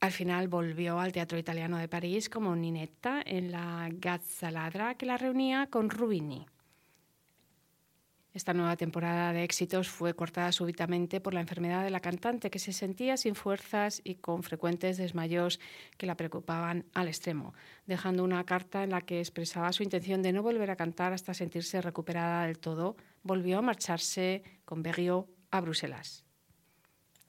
Al 0.00 0.12
final 0.12 0.46
volvió 0.46 1.00
al 1.00 1.12
Teatro 1.12 1.38
Italiano 1.38 1.76
de 1.76 1.88
París 1.88 2.28
como 2.28 2.54
Ninetta 2.54 3.20
en 3.24 3.50
la 3.50 3.88
Gazzaladra 3.90 4.94
que 4.94 5.06
la 5.06 5.16
reunía 5.16 5.66
con 5.66 5.90
Rubini. 5.90 6.46
Esta 8.38 8.54
nueva 8.54 8.76
temporada 8.76 9.32
de 9.32 9.42
éxitos 9.42 9.88
fue 9.88 10.14
cortada 10.14 10.52
súbitamente 10.52 11.20
por 11.20 11.34
la 11.34 11.40
enfermedad 11.40 11.82
de 11.82 11.90
la 11.90 11.98
cantante, 11.98 12.50
que 12.50 12.60
se 12.60 12.72
sentía 12.72 13.16
sin 13.16 13.34
fuerzas 13.34 14.00
y 14.04 14.14
con 14.14 14.44
frecuentes 14.44 14.96
desmayos 14.96 15.58
que 15.96 16.06
la 16.06 16.16
preocupaban 16.16 16.84
al 16.94 17.08
extremo, 17.08 17.52
dejando 17.86 18.22
una 18.22 18.44
carta 18.44 18.84
en 18.84 18.90
la 18.90 19.00
que 19.00 19.18
expresaba 19.18 19.72
su 19.72 19.82
intención 19.82 20.22
de 20.22 20.32
no 20.32 20.44
volver 20.44 20.70
a 20.70 20.76
cantar 20.76 21.12
hasta 21.12 21.34
sentirse 21.34 21.82
recuperada 21.82 22.46
del 22.46 22.60
todo. 22.60 22.96
Volvió 23.24 23.58
a 23.58 23.62
marcharse 23.62 24.44
con 24.64 24.84
Berriot 24.84 25.26
a 25.50 25.60
Bruselas. 25.60 26.24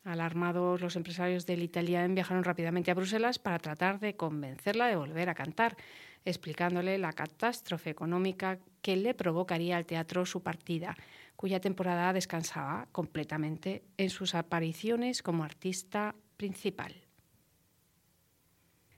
Alarmados, 0.03 0.80
los 0.80 0.95
empresarios 0.95 1.47
del 1.47 1.64
Italian 1.64 2.14
viajaron 2.14 2.43
rápidamente 2.43 2.91
a 2.91 2.93
Bruselas 2.93 3.39
para 3.39 3.57
tratar 3.57 3.99
de 3.99 4.16
convencerla 4.16 4.86
de 4.86 4.95
volver 4.95 5.30
a 5.30 5.34
cantar, 5.34 5.76
explicándole 6.26 6.97
la 6.97 7.13
catástrofe 7.13 7.89
económica 7.89 8.59
que 8.82 8.95
le 8.95 9.13
provocaría 9.13 9.78
al 9.78 9.86
teatro 9.86 10.26
su 10.26 10.41
partida, 10.41 10.95
cuya 11.36 11.59
temporada 11.59 12.13
descansaba 12.13 12.88
completamente 12.91 13.84
en 13.97 14.09
sus 14.09 14.36
apariciones 14.36 15.22
como 15.22 15.43
artista 15.43 16.15
principal. 16.38 16.93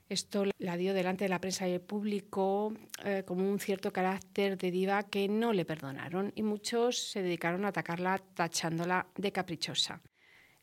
Esto 0.10 0.44
la 0.58 0.76
dio 0.76 0.94
delante 0.94 1.24
de 1.24 1.30
la 1.30 1.40
prensa 1.40 1.70
y 1.70 1.72
el 1.72 1.80
público 1.80 2.74
eh, 3.06 3.24
como 3.26 3.50
un 3.50 3.60
cierto 3.60 3.94
carácter 3.94 4.58
de 4.58 4.70
diva 4.70 5.04
que 5.04 5.30
no 5.30 5.54
le 5.54 5.64
perdonaron 5.64 6.34
y 6.36 6.44
muchos 6.44 6.98
se 6.98 7.22
dedicaron 7.22 7.64
a 7.64 7.70
atacarla 7.70 8.18
tachándola 8.18 9.08
de 9.16 9.32
caprichosa. 9.32 10.02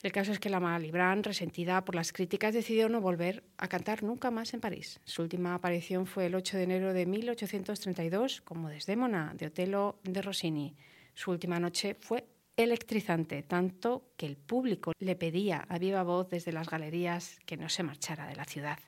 El 0.01 0.13
caso 0.13 0.31
es 0.31 0.39
que 0.39 0.49
la 0.49 0.61
Malibran, 0.61 1.25
resentida 1.25 1.85
por 1.85 1.97
las 1.97 2.13
críticas, 2.13 2.55
decidió 2.55 2.89
no 2.89 3.01
volver 3.01 3.43
a 3.57 3.67
cantar 3.67 4.05
nunca 4.05 4.31
más 4.31 4.55
en 4.55 4.61
París. 4.61 5.01
Su 5.05 5.23
última 5.23 5.55
aparición 5.55 6.07
fue 6.07 6.27
el 6.27 6.37
8 6.37 6.57
de 6.57 6.63
enero 6.63 6.93
de 6.93 7.05
1832 7.05 8.41
como 8.43 8.69
Desdémona 8.69 9.35
de 9.37 9.47
Otelo 9.47 9.99
de 10.05 10.23
Rossini. 10.23 10.77
Su 11.15 11.33
última 11.33 11.59
noche 11.59 11.97
fue 11.99 12.29
electrizante, 12.57 13.43
tanto 13.43 14.13
que 14.17 14.27
el 14.27 14.37
público 14.37 14.93
le 15.01 15.17
pedía 15.17 15.67
a 15.69 15.79
viva 15.79 16.05
voz 16.05 16.29
desde 16.29 16.53
las 16.53 16.69
galerías 16.69 17.41
que 17.45 17.57
no 17.57 17.69
se 17.69 17.83
marchara 17.83 18.29
de 18.29 18.37
la 18.37 18.45
ciudad. 18.45 18.79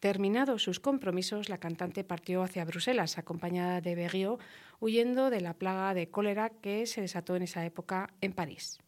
Terminados 0.00 0.64
sus 0.64 0.80
compromisos, 0.80 1.48
la 1.48 1.58
cantante 1.58 2.04
partió 2.04 2.42
hacia 2.42 2.66
Bruselas, 2.66 3.16
acompañada 3.16 3.80
de 3.80 3.94
Berriot, 3.94 4.38
huyendo 4.80 5.30
de 5.30 5.40
la 5.40 5.54
plaga 5.54 5.94
de 5.94 6.10
cólera 6.10 6.50
que 6.50 6.84
se 6.86 7.00
desató 7.00 7.36
en 7.36 7.44
esa 7.44 7.64
época 7.64 8.12
en 8.20 8.34
París. 8.34 8.81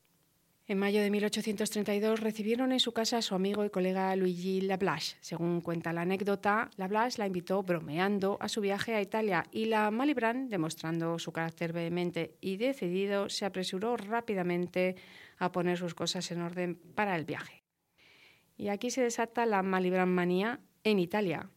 En 0.66 0.78
mayo 0.78 1.02
de 1.02 1.10
1832 1.10 2.20
recibieron 2.20 2.72
en 2.72 2.80
su 2.80 2.92
casa 2.92 3.18
a 3.18 3.22
su 3.22 3.34
amigo 3.34 3.66
y 3.66 3.70
colega 3.70 4.16
Luigi 4.16 4.62
Lablache. 4.62 5.18
Según 5.20 5.60
cuenta 5.60 5.92
la 5.92 6.00
anécdota, 6.00 6.70
Lablache 6.78 7.18
la 7.18 7.26
invitó 7.26 7.62
bromeando 7.62 8.38
a 8.40 8.48
su 8.48 8.62
viaje 8.62 8.94
a 8.94 9.02
Italia 9.02 9.44
y 9.52 9.66
la 9.66 9.90
Malibran, 9.90 10.48
demostrando 10.48 11.18
su 11.18 11.32
carácter 11.32 11.74
vehemente 11.74 12.38
y 12.40 12.56
decidido, 12.56 13.28
se 13.28 13.44
apresuró 13.44 13.98
rápidamente 13.98 14.96
a 15.36 15.52
poner 15.52 15.76
sus 15.76 15.94
cosas 15.94 16.30
en 16.30 16.40
orden 16.40 16.76
para 16.94 17.14
el 17.14 17.26
viaje. 17.26 17.62
Y 18.56 18.68
aquí 18.68 18.90
se 18.90 19.02
desata 19.02 19.44
la 19.44 19.62
Malibran 19.62 20.08
manía 20.08 20.60
en 20.82 20.98
Italia. 20.98 21.50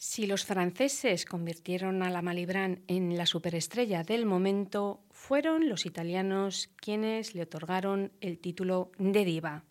Si 0.00 0.28
los 0.28 0.44
franceses 0.44 1.24
convirtieron 1.24 2.04
a 2.04 2.10
la 2.10 2.22
Malibran 2.22 2.82
en 2.86 3.16
la 3.16 3.26
superestrella 3.26 4.04
del 4.04 4.26
momento, 4.26 5.02
fueron 5.10 5.68
los 5.68 5.86
italianos 5.86 6.70
quienes 6.76 7.34
le 7.34 7.42
otorgaron 7.42 8.12
el 8.20 8.38
título 8.38 8.92
de 8.98 9.24
diva. 9.24 9.64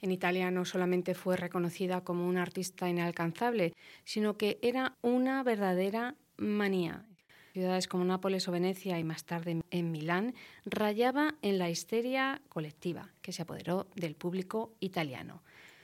En 0.00 0.10
Italia 0.10 0.50
no 0.50 0.64
solamente 0.64 1.12
fue 1.14 1.36
reconocida 1.36 2.02
como 2.02 2.26
una 2.26 2.40
artista 2.40 2.88
inalcanzable, 2.88 3.74
sino 4.04 4.38
que 4.38 4.58
era 4.62 4.96
una 5.02 5.42
verdadera 5.42 6.14
manía. 6.38 7.04
Ciudades 7.52 7.88
como 7.88 8.06
Nápoles 8.06 8.48
o 8.48 8.52
Venecia 8.52 8.98
y 8.98 9.04
más 9.04 9.24
tarde 9.24 9.60
en 9.70 9.90
Milán 9.90 10.34
rayaba 10.64 11.34
en 11.42 11.58
la 11.58 11.68
histeria 11.68 12.40
colectiva 12.48 13.10
que 13.20 13.32
se 13.32 13.42
apoderó 13.42 13.86
del 13.96 14.14
público 14.14 14.72
italiano. 14.80 15.42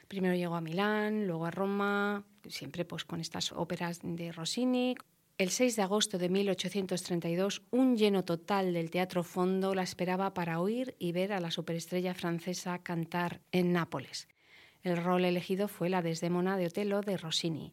Primero 0.09 0.35
llegó 0.35 0.55
a 0.55 0.63
Milán, 0.63 1.27
luego 1.27 1.45
a 1.45 1.51
Roma, 1.51 2.25
siempre 2.49 2.85
pues 2.85 3.05
con 3.05 3.21
estas 3.21 3.53
óperas 3.53 4.01
de 4.03 4.33
Rossini. 4.33 4.97
El 5.39 5.51
6 5.51 5.77
de 5.77 5.83
agosto 5.83 6.19
de 6.19 6.29
1832, 6.29 7.63
un 7.71 7.97
lleno 7.97 8.25
total 8.25 8.75
del 8.75 8.91
Teatro 8.91 9.25
Fondo 9.25 9.75
la 9.75 9.83
esperaba 9.83 10.35
para 10.35 10.61
oír 10.61 10.95
y 10.99 11.13
ver 11.13 11.33
a 11.33 11.41
la 11.41 11.51
superestrella 11.51 12.15
francesa 12.15 12.79
cantar 12.79 13.41
en 13.51 13.73
Nápoles. 13.73 14.29
El 14.83 14.97
rol 14.97 15.25
elegido 15.25 15.69
fue 15.69 15.89
la 15.89 16.03
Desdémona 16.03 16.57
de 16.57 16.67
Otelo 16.67 17.01
de 17.01 17.17
Rossini. 17.17 17.73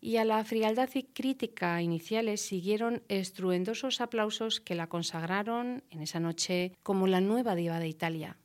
Y 0.00 0.16
a 0.16 0.24
la 0.24 0.42
frialdad 0.44 0.88
y 0.94 1.02
crítica 1.02 1.82
iniciales 1.82 2.40
siguieron 2.40 3.02
estruendosos 3.08 4.00
aplausos 4.00 4.60
que 4.60 4.74
la 4.74 4.86
consagraron 4.86 5.82
en 5.90 6.00
esa 6.00 6.20
noche 6.20 6.72
como 6.82 7.06
la 7.06 7.20
nueva 7.20 7.54
diva 7.54 7.78
de 7.80 7.88
Italia. 7.88 8.38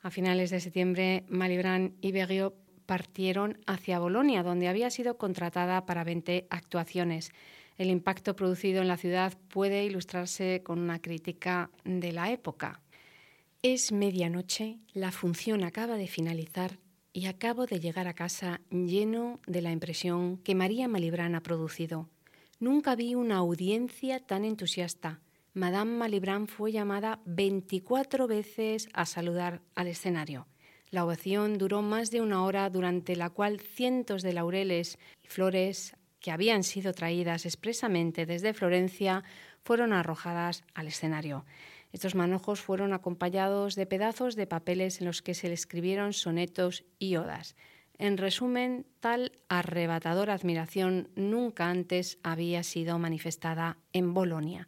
A 0.00 0.10
finales 0.10 0.50
de 0.50 0.60
septiembre, 0.60 1.24
Malibran 1.28 1.96
y 2.00 2.12
Berriot 2.12 2.54
partieron 2.88 3.58
hacia 3.66 3.98
Bolonia, 3.98 4.42
donde 4.42 4.66
había 4.66 4.88
sido 4.88 5.18
contratada 5.18 5.84
para 5.84 6.04
20 6.04 6.46
actuaciones. 6.48 7.32
El 7.76 7.90
impacto 7.90 8.34
producido 8.34 8.80
en 8.80 8.88
la 8.88 8.96
ciudad 8.96 9.34
puede 9.48 9.84
ilustrarse 9.84 10.62
con 10.64 10.78
una 10.78 10.98
crítica 10.98 11.70
de 11.84 12.12
la 12.12 12.32
época. 12.32 12.80
Es 13.62 13.92
medianoche, 13.92 14.78
la 14.94 15.12
función 15.12 15.64
acaba 15.64 15.98
de 15.98 16.06
finalizar 16.06 16.78
y 17.12 17.26
acabo 17.26 17.66
de 17.66 17.78
llegar 17.78 18.08
a 18.08 18.14
casa 18.14 18.62
lleno 18.70 19.38
de 19.46 19.60
la 19.60 19.70
impresión 19.70 20.38
que 20.38 20.54
María 20.54 20.88
Malibran 20.88 21.34
ha 21.34 21.42
producido. 21.42 22.08
Nunca 22.58 22.96
vi 22.96 23.14
una 23.14 23.36
audiencia 23.36 24.18
tan 24.18 24.46
entusiasta. 24.46 25.20
Madame 25.52 25.92
Malibran 25.92 26.48
fue 26.48 26.72
llamada 26.72 27.20
24 27.26 28.26
veces 28.26 28.88
a 28.94 29.04
saludar 29.04 29.60
al 29.74 29.88
escenario. 29.88 30.47
La 30.90 31.04
ovación 31.04 31.58
duró 31.58 31.82
más 31.82 32.10
de 32.10 32.20
una 32.20 32.44
hora 32.44 32.70
durante 32.70 33.14
la 33.16 33.30
cual 33.30 33.60
cientos 33.60 34.22
de 34.22 34.32
laureles 34.32 34.98
y 35.22 35.28
flores 35.28 35.94
que 36.20 36.30
habían 36.30 36.64
sido 36.64 36.92
traídas 36.92 37.46
expresamente 37.46 38.26
desde 38.26 38.54
Florencia 38.54 39.22
fueron 39.62 39.92
arrojadas 39.92 40.64
al 40.74 40.88
escenario. 40.88 41.44
Estos 41.92 42.14
manojos 42.14 42.60
fueron 42.60 42.92
acompañados 42.92 43.74
de 43.74 43.86
pedazos 43.86 44.34
de 44.34 44.46
papeles 44.46 45.00
en 45.00 45.06
los 45.06 45.22
que 45.22 45.34
se 45.34 45.48
le 45.48 45.54
escribieron 45.54 46.12
sonetos 46.12 46.84
y 46.98 47.16
odas. 47.16 47.54
En 47.98 48.16
resumen, 48.16 48.86
tal 49.00 49.32
arrebatadora 49.48 50.34
admiración 50.34 51.10
nunca 51.16 51.68
antes 51.68 52.18
había 52.22 52.62
sido 52.62 52.98
manifestada 52.98 53.78
en 53.92 54.14
Bolonia. 54.14 54.66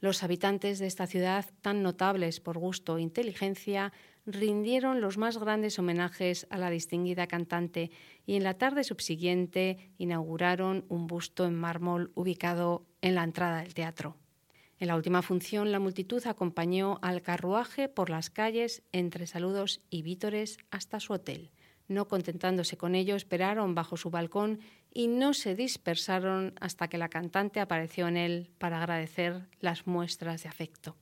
Los 0.00 0.22
habitantes 0.22 0.78
de 0.78 0.86
esta 0.86 1.06
ciudad, 1.06 1.46
tan 1.60 1.82
notables 1.82 2.40
por 2.40 2.58
gusto 2.58 2.96
e 2.96 3.02
inteligencia, 3.02 3.92
rindieron 4.26 5.00
los 5.00 5.18
más 5.18 5.38
grandes 5.38 5.78
homenajes 5.78 6.46
a 6.50 6.58
la 6.58 6.70
distinguida 6.70 7.26
cantante 7.26 7.90
y 8.26 8.36
en 8.36 8.44
la 8.44 8.54
tarde 8.54 8.84
subsiguiente 8.84 9.92
inauguraron 9.98 10.84
un 10.88 11.06
busto 11.06 11.46
en 11.46 11.54
mármol 11.54 12.12
ubicado 12.14 12.86
en 13.00 13.14
la 13.14 13.24
entrada 13.24 13.62
del 13.62 13.74
teatro. 13.74 14.16
En 14.78 14.88
la 14.88 14.96
última 14.96 15.20
función, 15.20 15.72
la 15.72 15.78
multitud 15.78 16.26
acompañó 16.26 16.98
al 17.02 17.20
carruaje 17.20 17.88
por 17.88 18.08
las 18.08 18.30
calles 18.30 18.82
entre 18.92 19.26
saludos 19.26 19.82
y 19.90 20.02
vítores 20.02 20.56
hasta 20.70 21.00
su 21.00 21.12
hotel. 21.12 21.50
No 21.86 22.08
contentándose 22.08 22.76
con 22.76 22.94
ello, 22.94 23.16
esperaron 23.16 23.74
bajo 23.74 23.96
su 23.96 24.10
balcón 24.10 24.60
y 24.92 25.08
no 25.08 25.34
se 25.34 25.54
dispersaron 25.54 26.54
hasta 26.60 26.88
que 26.88 26.98
la 26.98 27.08
cantante 27.08 27.60
apareció 27.60 28.08
en 28.08 28.16
él 28.16 28.50
para 28.58 28.78
agradecer 28.78 29.48
las 29.60 29.86
muestras 29.86 30.44
de 30.44 30.48
afecto. 30.48 30.96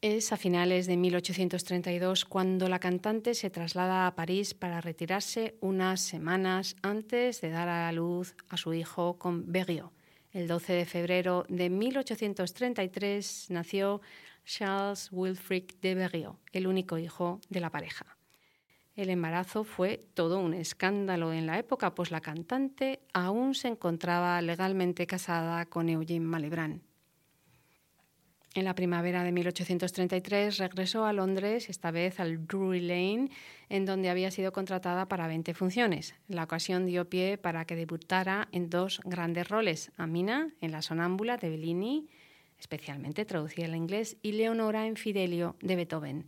Es 0.00 0.32
a 0.32 0.36
finales 0.36 0.86
de 0.86 0.96
1832 0.96 2.24
cuando 2.24 2.68
la 2.68 2.78
cantante 2.78 3.34
se 3.34 3.50
traslada 3.50 4.06
a 4.06 4.14
París 4.14 4.54
para 4.54 4.80
retirarse 4.80 5.56
unas 5.60 6.00
semanas 6.00 6.76
antes 6.82 7.40
de 7.40 7.50
dar 7.50 7.68
a 7.68 7.90
luz 7.90 8.36
a 8.48 8.56
su 8.56 8.74
hijo 8.74 9.18
con 9.18 9.50
Berriot. 9.50 9.90
El 10.30 10.46
12 10.46 10.72
de 10.74 10.86
febrero 10.86 11.46
de 11.48 11.68
1833 11.68 13.46
nació 13.48 14.00
Charles 14.44 15.08
Wilfrid 15.10 15.64
de 15.82 15.96
Berriot, 15.96 16.36
el 16.52 16.68
único 16.68 16.96
hijo 16.96 17.40
de 17.48 17.58
la 17.58 17.70
pareja. 17.70 18.06
El 18.94 19.10
embarazo 19.10 19.64
fue 19.64 20.06
todo 20.14 20.38
un 20.38 20.54
escándalo 20.54 21.32
en 21.32 21.46
la 21.46 21.58
época, 21.58 21.96
pues 21.96 22.12
la 22.12 22.20
cantante 22.20 23.00
aún 23.14 23.56
se 23.56 23.66
encontraba 23.66 24.40
legalmente 24.42 25.08
casada 25.08 25.66
con 25.66 25.88
Eugene 25.88 26.24
Malibran. 26.24 26.87
En 28.58 28.64
la 28.64 28.74
primavera 28.74 29.22
de 29.22 29.30
1833 29.30 30.58
regresó 30.58 31.04
a 31.04 31.12
Londres, 31.12 31.70
esta 31.70 31.92
vez 31.92 32.18
al 32.18 32.44
Drury 32.44 32.80
Lane, 32.80 33.30
en 33.68 33.84
donde 33.84 34.10
había 34.10 34.32
sido 34.32 34.52
contratada 34.52 35.06
para 35.06 35.28
20 35.28 35.54
funciones. 35.54 36.16
La 36.26 36.42
ocasión 36.42 36.84
dio 36.84 37.08
pie 37.08 37.38
para 37.38 37.66
que 37.66 37.76
debutara 37.76 38.48
en 38.50 38.68
dos 38.68 39.00
grandes 39.04 39.48
roles, 39.48 39.92
Amina 39.96 40.50
en 40.60 40.72
La 40.72 40.82
sonámbula 40.82 41.36
de 41.36 41.50
Bellini, 41.50 42.08
especialmente 42.58 43.24
traducida 43.24 43.66
al 43.66 43.76
inglés, 43.76 44.16
y 44.22 44.32
Leonora 44.32 44.88
en 44.88 44.96
Fidelio 44.96 45.54
de 45.60 45.76
Beethoven. 45.76 46.26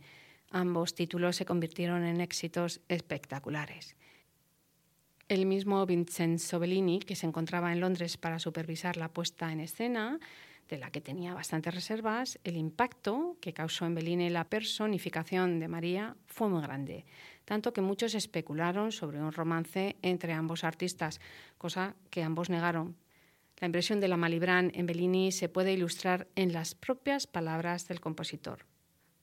Ambos 0.51 0.95
títulos 0.95 1.35
se 1.35 1.43
convirtieron 1.43 2.05
en 2.05 2.21
éxitos 2.21 2.79
espectaculares. 2.87 3.97
El 5.27 5.45
mismo 5.45 5.85
Vincenzo 5.85 6.59
Bellini, 6.59 6.99
que 6.99 7.17
se 7.17 7.27
encontraba 7.27 7.73
en 7.73 7.81
Londres 7.81 8.15
para 8.15 8.39
supervisar 8.39 8.95
la 8.95 9.09
puesta 9.09 9.51
en 9.51 9.59
escena, 9.59 10.17
de 10.71 10.77
la 10.77 10.89
que 10.89 11.01
tenía 11.01 11.33
bastantes 11.33 11.75
reservas, 11.75 12.39
el 12.45 12.55
impacto 12.55 13.37
que 13.41 13.53
causó 13.53 13.85
en 13.85 13.93
Bellini 13.93 14.29
la 14.29 14.45
personificación 14.45 15.59
de 15.59 15.67
María 15.67 16.15
fue 16.25 16.47
muy 16.47 16.61
grande, 16.61 17.05
tanto 17.43 17.73
que 17.73 17.81
muchos 17.81 18.15
especularon 18.15 18.93
sobre 18.93 19.21
un 19.21 19.33
romance 19.33 19.97
entre 20.01 20.31
ambos 20.31 20.63
artistas, 20.63 21.19
cosa 21.57 21.95
que 22.09 22.23
ambos 22.23 22.49
negaron. 22.49 22.95
La 23.57 23.65
impresión 23.65 23.99
de 23.99 24.07
la 24.07 24.15
Malibran 24.15 24.71
en 24.73 24.85
Bellini 24.85 25.33
se 25.33 25.49
puede 25.49 25.73
ilustrar 25.73 26.29
en 26.35 26.53
las 26.53 26.73
propias 26.73 27.27
palabras 27.27 27.89
del 27.89 27.99
compositor. 27.99 28.65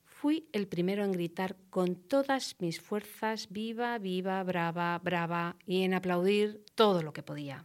Fui 0.04 0.48
el 0.52 0.68
primero 0.68 1.02
en 1.02 1.12
gritar 1.12 1.56
con 1.70 1.96
todas 1.96 2.56
mis 2.58 2.78
fuerzas, 2.78 3.48
viva, 3.50 3.96
viva, 3.98 4.42
brava, 4.42 4.98
brava, 4.98 5.56
y 5.64 5.82
en 5.82 5.94
aplaudir 5.94 6.62
todo 6.74 7.02
lo 7.02 7.14
que 7.14 7.22
podía. 7.22 7.64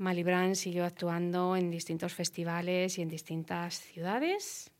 Malibran 0.00 0.56
siguió 0.56 0.86
actuando 0.86 1.56
en 1.56 1.70
distintos 1.70 2.14
festivales 2.14 2.96
y 2.96 3.02
en 3.02 3.08
distintas 3.10 3.80
ciudades. 3.80 4.72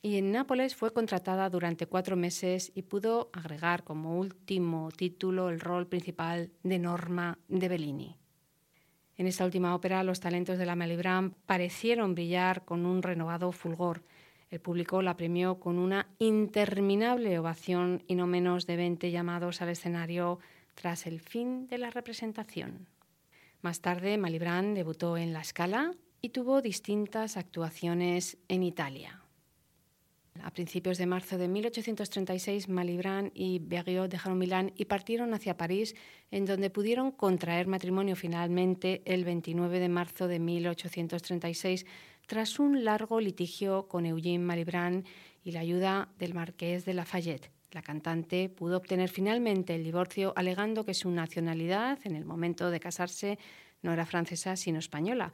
y 0.00 0.16
en 0.16 0.32
Nápoles 0.32 0.74
fue 0.74 0.94
contratada 0.94 1.50
durante 1.50 1.84
cuatro 1.86 2.16
meses 2.16 2.72
y 2.74 2.82
pudo 2.82 3.28
agregar 3.34 3.84
como 3.84 4.18
último 4.18 4.90
título 4.96 5.50
el 5.50 5.60
rol 5.60 5.86
principal 5.86 6.50
de 6.62 6.78
Norma 6.78 7.38
de 7.48 7.68
Bellini. 7.68 8.16
En 9.18 9.26
esta 9.26 9.44
última 9.44 9.74
ópera 9.74 10.02
los 10.04 10.20
talentos 10.20 10.56
de 10.56 10.64
la 10.64 10.76
Malibran 10.76 11.32
parecieron 11.44 12.14
brillar 12.14 12.64
con 12.64 12.86
un 12.86 13.02
renovado 13.02 13.52
fulgor. 13.52 14.04
El 14.50 14.60
público 14.60 15.02
la 15.02 15.18
premió 15.18 15.60
con 15.60 15.78
una 15.78 16.08
interminable 16.18 17.38
ovación 17.38 18.02
y 18.06 18.14
no 18.14 18.26
menos 18.26 18.66
de 18.66 18.76
20 18.76 19.10
llamados 19.10 19.60
al 19.60 19.68
escenario 19.68 20.38
tras 20.74 21.06
el 21.06 21.20
fin 21.20 21.66
de 21.66 21.76
la 21.76 21.90
representación. 21.90 22.88
Más 23.60 23.80
tarde, 23.80 24.18
Malibran 24.18 24.74
debutó 24.74 25.16
en 25.16 25.32
La 25.32 25.42
Scala 25.42 25.92
y 26.20 26.28
tuvo 26.28 26.62
distintas 26.62 27.36
actuaciones 27.36 28.38
en 28.48 28.62
Italia. 28.62 29.22
A 30.42 30.52
principios 30.52 30.98
de 30.98 31.06
marzo 31.06 31.36
de 31.36 31.48
1836, 31.48 32.68
Malibran 32.68 33.32
y 33.34 33.58
Berriot 33.58 34.08
dejaron 34.08 34.38
Milán 34.38 34.72
y 34.76 34.84
partieron 34.84 35.34
hacia 35.34 35.56
París, 35.56 35.96
en 36.30 36.44
donde 36.44 36.70
pudieron 36.70 37.10
contraer 37.10 37.66
matrimonio 37.66 38.14
finalmente 38.14 39.02
el 39.04 39.24
29 39.24 39.80
de 39.80 39.88
marzo 39.88 40.28
de 40.28 40.38
1836, 40.38 41.84
tras 42.26 42.60
un 42.60 42.84
largo 42.84 43.20
litigio 43.20 43.88
con 43.88 44.06
Eugene 44.06 44.44
Malibran 44.44 45.04
y 45.42 45.50
la 45.50 45.60
ayuda 45.60 46.08
del 46.18 46.34
marqués 46.34 46.84
de 46.84 46.94
Lafayette. 46.94 47.57
La 47.72 47.82
cantante 47.82 48.48
pudo 48.48 48.78
obtener 48.78 49.10
finalmente 49.10 49.74
el 49.74 49.84
divorcio 49.84 50.32
alegando 50.36 50.84
que 50.84 50.94
su 50.94 51.10
nacionalidad 51.10 51.98
en 52.04 52.16
el 52.16 52.24
momento 52.24 52.70
de 52.70 52.80
casarse 52.80 53.38
no 53.82 53.92
era 53.92 54.06
francesa 54.06 54.56
sino 54.56 54.78
española, 54.78 55.32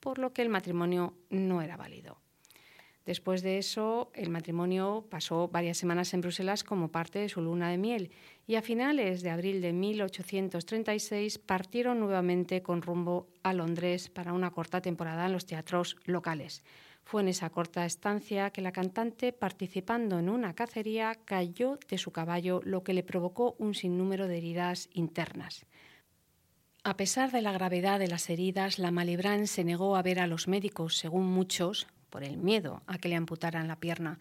por 0.00 0.18
lo 0.18 0.32
que 0.32 0.42
el 0.42 0.48
matrimonio 0.48 1.14
no 1.30 1.62
era 1.62 1.76
válido. 1.76 2.18
Después 3.08 3.40
de 3.40 3.56
eso, 3.56 4.10
el 4.12 4.28
matrimonio 4.28 5.06
pasó 5.08 5.48
varias 5.48 5.78
semanas 5.78 6.12
en 6.12 6.20
Bruselas 6.20 6.62
como 6.62 6.88
parte 6.88 7.18
de 7.18 7.30
su 7.30 7.40
luna 7.40 7.70
de 7.70 7.78
miel 7.78 8.10
y 8.46 8.56
a 8.56 8.62
finales 8.62 9.22
de 9.22 9.30
abril 9.30 9.62
de 9.62 9.72
1836 9.72 11.38
partieron 11.38 12.00
nuevamente 12.00 12.60
con 12.60 12.82
rumbo 12.82 13.26
a 13.42 13.54
Londres 13.54 14.10
para 14.10 14.34
una 14.34 14.50
corta 14.50 14.82
temporada 14.82 15.24
en 15.24 15.32
los 15.32 15.46
teatros 15.46 15.96
locales. 16.04 16.62
Fue 17.08 17.22
en 17.22 17.28
esa 17.28 17.48
corta 17.48 17.86
estancia 17.86 18.50
que 18.50 18.60
la 18.60 18.70
cantante, 18.70 19.32
participando 19.32 20.18
en 20.18 20.28
una 20.28 20.52
cacería, 20.52 21.14
cayó 21.24 21.78
de 21.88 21.96
su 21.96 22.10
caballo, 22.10 22.60
lo 22.64 22.84
que 22.84 22.92
le 22.92 23.02
provocó 23.02 23.56
un 23.58 23.74
sinnúmero 23.74 24.28
de 24.28 24.36
heridas 24.36 24.90
internas. 24.92 25.64
A 26.84 26.98
pesar 26.98 27.30
de 27.32 27.40
la 27.40 27.52
gravedad 27.52 27.98
de 27.98 28.08
las 28.08 28.28
heridas, 28.28 28.78
la 28.78 28.90
Malibran 28.90 29.46
se 29.46 29.64
negó 29.64 29.96
a 29.96 30.02
ver 30.02 30.20
a 30.20 30.26
los 30.26 30.48
médicos, 30.48 30.98
según 30.98 31.24
muchos, 31.24 31.86
por 32.10 32.24
el 32.24 32.36
miedo 32.36 32.82
a 32.86 32.98
que 32.98 33.08
le 33.08 33.16
amputaran 33.16 33.68
la 33.68 33.80
pierna. 33.80 34.18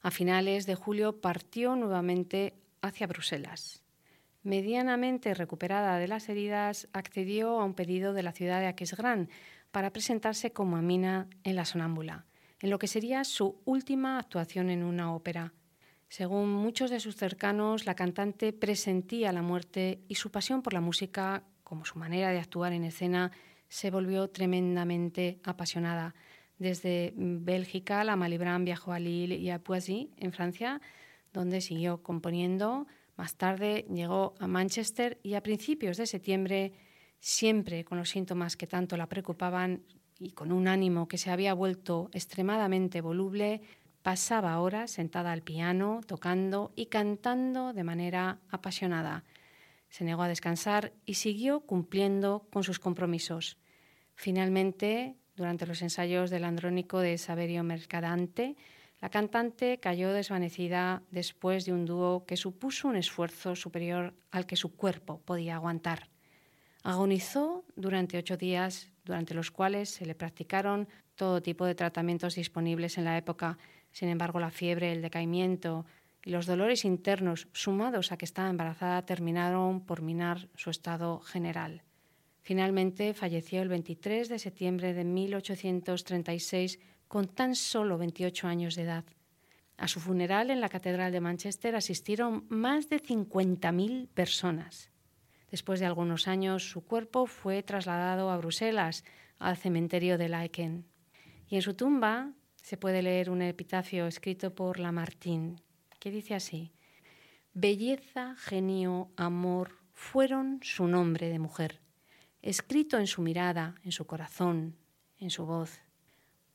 A 0.00 0.10
finales 0.10 0.64
de 0.64 0.76
julio 0.76 1.20
partió 1.20 1.76
nuevamente 1.76 2.54
hacia 2.80 3.06
Bruselas. 3.06 3.82
Medianamente 4.44 5.34
recuperada 5.34 5.98
de 5.98 6.08
las 6.08 6.30
heridas, 6.30 6.88
accedió 6.94 7.60
a 7.60 7.66
un 7.66 7.74
pedido 7.74 8.14
de 8.14 8.22
la 8.22 8.32
ciudad 8.32 8.60
de 8.60 8.66
Aquisgrán 8.66 9.28
para 9.72 9.92
presentarse 9.92 10.54
como 10.54 10.78
Amina 10.78 11.28
en 11.44 11.54
la 11.54 11.66
sonámbula, 11.66 12.24
en 12.60 12.70
lo 12.70 12.78
que 12.78 12.86
sería 12.86 13.24
su 13.24 13.60
última 13.64 14.18
actuación 14.18 14.70
en 14.70 14.82
una 14.82 15.14
ópera. 15.14 15.52
Según 16.08 16.52
muchos 16.52 16.90
de 16.90 17.00
sus 17.00 17.16
cercanos, 17.16 17.86
la 17.86 17.94
cantante 17.94 18.52
presentía 18.52 19.32
la 19.32 19.42
muerte 19.42 20.00
y 20.08 20.16
su 20.16 20.30
pasión 20.30 20.60
por 20.60 20.72
la 20.72 20.80
música, 20.80 21.44
como 21.62 21.84
su 21.84 21.98
manera 21.98 22.30
de 22.30 22.40
actuar 22.40 22.72
en 22.72 22.84
escena, 22.84 23.30
se 23.68 23.90
volvió 23.90 24.28
tremendamente 24.28 25.38
apasionada. 25.44 26.14
Desde 26.58 27.14
Bélgica, 27.16 28.02
la 28.04 28.16
Malibran 28.16 28.64
viajó 28.64 28.92
a 28.92 28.98
Lille 28.98 29.36
y 29.36 29.50
a 29.50 29.60
Poissy, 29.60 30.10
en 30.16 30.32
Francia, 30.32 30.80
donde 31.32 31.60
siguió 31.60 32.02
componiendo. 32.02 32.86
Más 33.16 33.36
tarde 33.36 33.86
llegó 33.88 34.34
a 34.40 34.48
Manchester 34.48 35.18
y 35.22 35.34
a 35.34 35.42
principios 35.42 35.96
de 35.96 36.06
septiembre, 36.06 36.72
siempre 37.20 37.84
con 37.84 37.98
los 37.98 38.10
síntomas 38.10 38.56
que 38.56 38.66
tanto 38.66 38.96
la 38.96 39.08
preocupaban 39.08 39.84
y 40.20 40.32
con 40.32 40.52
un 40.52 40.68
ánimo 40.68 41.08
que 41.08 41.18
se 41.18 41.30
había 41.30 41.54
vuelto 41.54 42.10
extremadamente 42.12 43.00
voluble, 43.00 43.62
pasaba 44.02 44.60
horas 44.60 44.90
sentada 44.92 45.32
al 45.32 45.42
piano, 45.42 46.02
tocando 46.06 46.72
y 46.76 46.86
cantando 46.86 47.72
de 47.72 47.84
manera 47.84 48.38
apasionada. 48.50 49.24
Se 49.88 50.04
negó 50.04 50.22
a 50.22 50.28
descansar 50.28 50.92
y 51.06 51.14
siguió 51.14 51.60
cumpliendo 51.60 52.46
con 52.52 52.62
sus 52.62 52.78
compromisos. 52.78 53.56
Finalmente, 54.14 55.16
durante 55.34 55.66
los 55.66 55.80
ensayos 55.82 56.30
del 56.30 56.44
Andrónico 56.44 57.00
de 57.00 57.16
Saverio 57.16 57.64
Mercadante, 57.64 58.56
la 59.00 59.08
cantante 59.08 59.80
cayó 59.80 60.12
desvanecida 60.12 61.02
después 61.10 61.64
de 61.64 61.72
un 61.72 61.86
dúo 61.86 62.26
que 62.26 62.36
supuso 62.36 62.88
un 62.88 62.96
esfuerzo 62.96 63.56
superior 63.56 64.14
al 64.30 64.44
que 64.44 64.56
su 64.56 64.76
cuerpo 64.76 65.22
podía 65.22 65.54
aguantar. 65.54 66.10
Agonizó 66.82 67.64
durante 67.76 68.18
ocho 68.18 68.36
días, 68.36 68.90
durante 69.10 69.34
los 69.34 69.50
cuales 69.50 69.90
se 69.90 70.06
le 70.06 70.14
practicaron 70.14 70.88
todo 71.16 71.42
tipo 71.42 71.66
de 71.66 71.74
tratamientos 71.74 72.36
disponibles 72.36 72.96
en 72.96 73.04
la 73.04 73.18
época. 73.18 73.58
Sin 73.90 74.08
embargo, 74.08 74.38
la 74.38 74.52
fiebre, 74.52 74.92
el 74.92 75.02
decaimiento 75.02 75.84
y 76.24 76.30
los 76.30 76.46
dolores 76.46 76.84
internos, 76.84 77.48
sumados 77.52 78.12
a 78.12 78.16
que 78.16 78.24
estaba 78.24 78.50
embarazada, 78.50 79.04
terminaron 79.04 79.80
por 79.84 80.00
minar 80.00 80.48
su 80.54 80.70
estado 80.70 81.18
general. 81.20 81.82
Finalmente 82.42 83.12
falleció 83.12 83.62
el 83.62 83.68
23 83.68 84.28
de 84.28 84.38
septiembre 84.38 84.94
de 84.94 85.04
1836 85.04 86.78
con 87.08 87.26
tan 87.26 87.56
solo 87.56 87.98
28 87.98 88.46
años 88.46 88.76
de 88.76 88.82
edad. 88.82 89.04
A 89.76 89.88
su 89.88 89.98
funeral 89.98 90.50
en 90.50 90.60
la 90.60 90.68
Catedral 90.68 91.10
de 91.10 91.20
Manchester 91.20 91.74
asistieron 91.74 92.46
más 92.48 92.88
de 92.88 93.02
50.000 93.02 94.08
personas. 94.08 94.89
Después 95.50 95.80
de 95.80 95.86
algunos 95.86 96.28
años, 96.28 96.70
su 96.70 96.84
cuerpo 96.84 97.26
fue 97.26 97.62
trasladado 97.62 98.30
a 98.30 98.36
Bruselas, 98.36 99.04
al 99.38 99.56
cementerio 99.56 100.18
de 100.18 100.28
Laeken. 100.28 100.86
Y 101.48 101.56
en 101.56 101.62
su 101.62 101.74
tumba 101.74 102.32
se 102.62 102.76
puede 102.76 103.02
leer 103.02 103.30
un 103.30 103.42
epitafio 103.42 104.06
escrito 104.06 104.54
por 104.54 104.78
Lamartine, 104.78 105.56
que 105.98 106.10
dice 106.10 106.34
así: 106.34 106.72
Belleza, 107.52 108.36
genio, 108.36 109.10
amor 109.16 109.78
fueron 109.92 110.60
su 110.62 110.86
nombre 110.86 111.28
de 111.28 111.38
mujer 111.38 111.80
escrito 112.42 112.98
en 112.98 113.06
su 113.06 113.22
mirada, 113.22 113.74
en 113.84 113.92
su 113.92 114.06
corazón, 114.06 114.76
en 115.18 115.30
su 115.30 115.46
voz. 115.46 115.80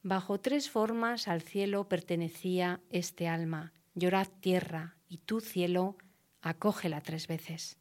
Bajo 0.01 0.39
tres 0.39 0.69
formas 0.69 1.27
al 1.27 1.41
cielo 1.41 1.87
pertenecía 1.87 2.81
este 2.89 3.27
alma. 3.27 3.73
Llorad 3.93 4.27
tierra, 4.39 4.97
y 5.07 5.19
tú, 5.19 5.39
cielo, 5.41 5.97
acógela 6.41 7.01
tres 7.01 7.27
veces. 7.27 7.77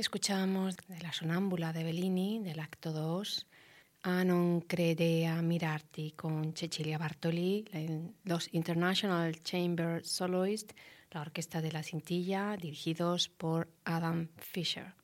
Escuchamos 0.00 0.78
de 0.88 0.98
La 1.02 1.12
Sonámbula 1.12 1.74
de 1.74 1.84
Bellini, 1.84 2.40
del 2.42 2.60
acto 2.60 2.90
2, 2.90 3.46
A 4.08 4.24
non 4.24 4.64
credea 4.64 5.36
mirarti 5.44 6.16
con 6.16 6.56
Cecilia 6.56 6.96
Bartoli, 6.96 7.68
los 8.24 8.48
International 8.56 9.28
Chamber 9.44 10.00
Soloist, 10.00 10.72
la 11.12 11.20
Orquesta 11.20 11.60
de 11.60 11.72
la 11.72 11.82
Cintilla, 11.82 12.56
dirigidos 12.56 13.28
por 13.28 13.68
Adam 13.84 14.28
Fisher. 14.38 14.96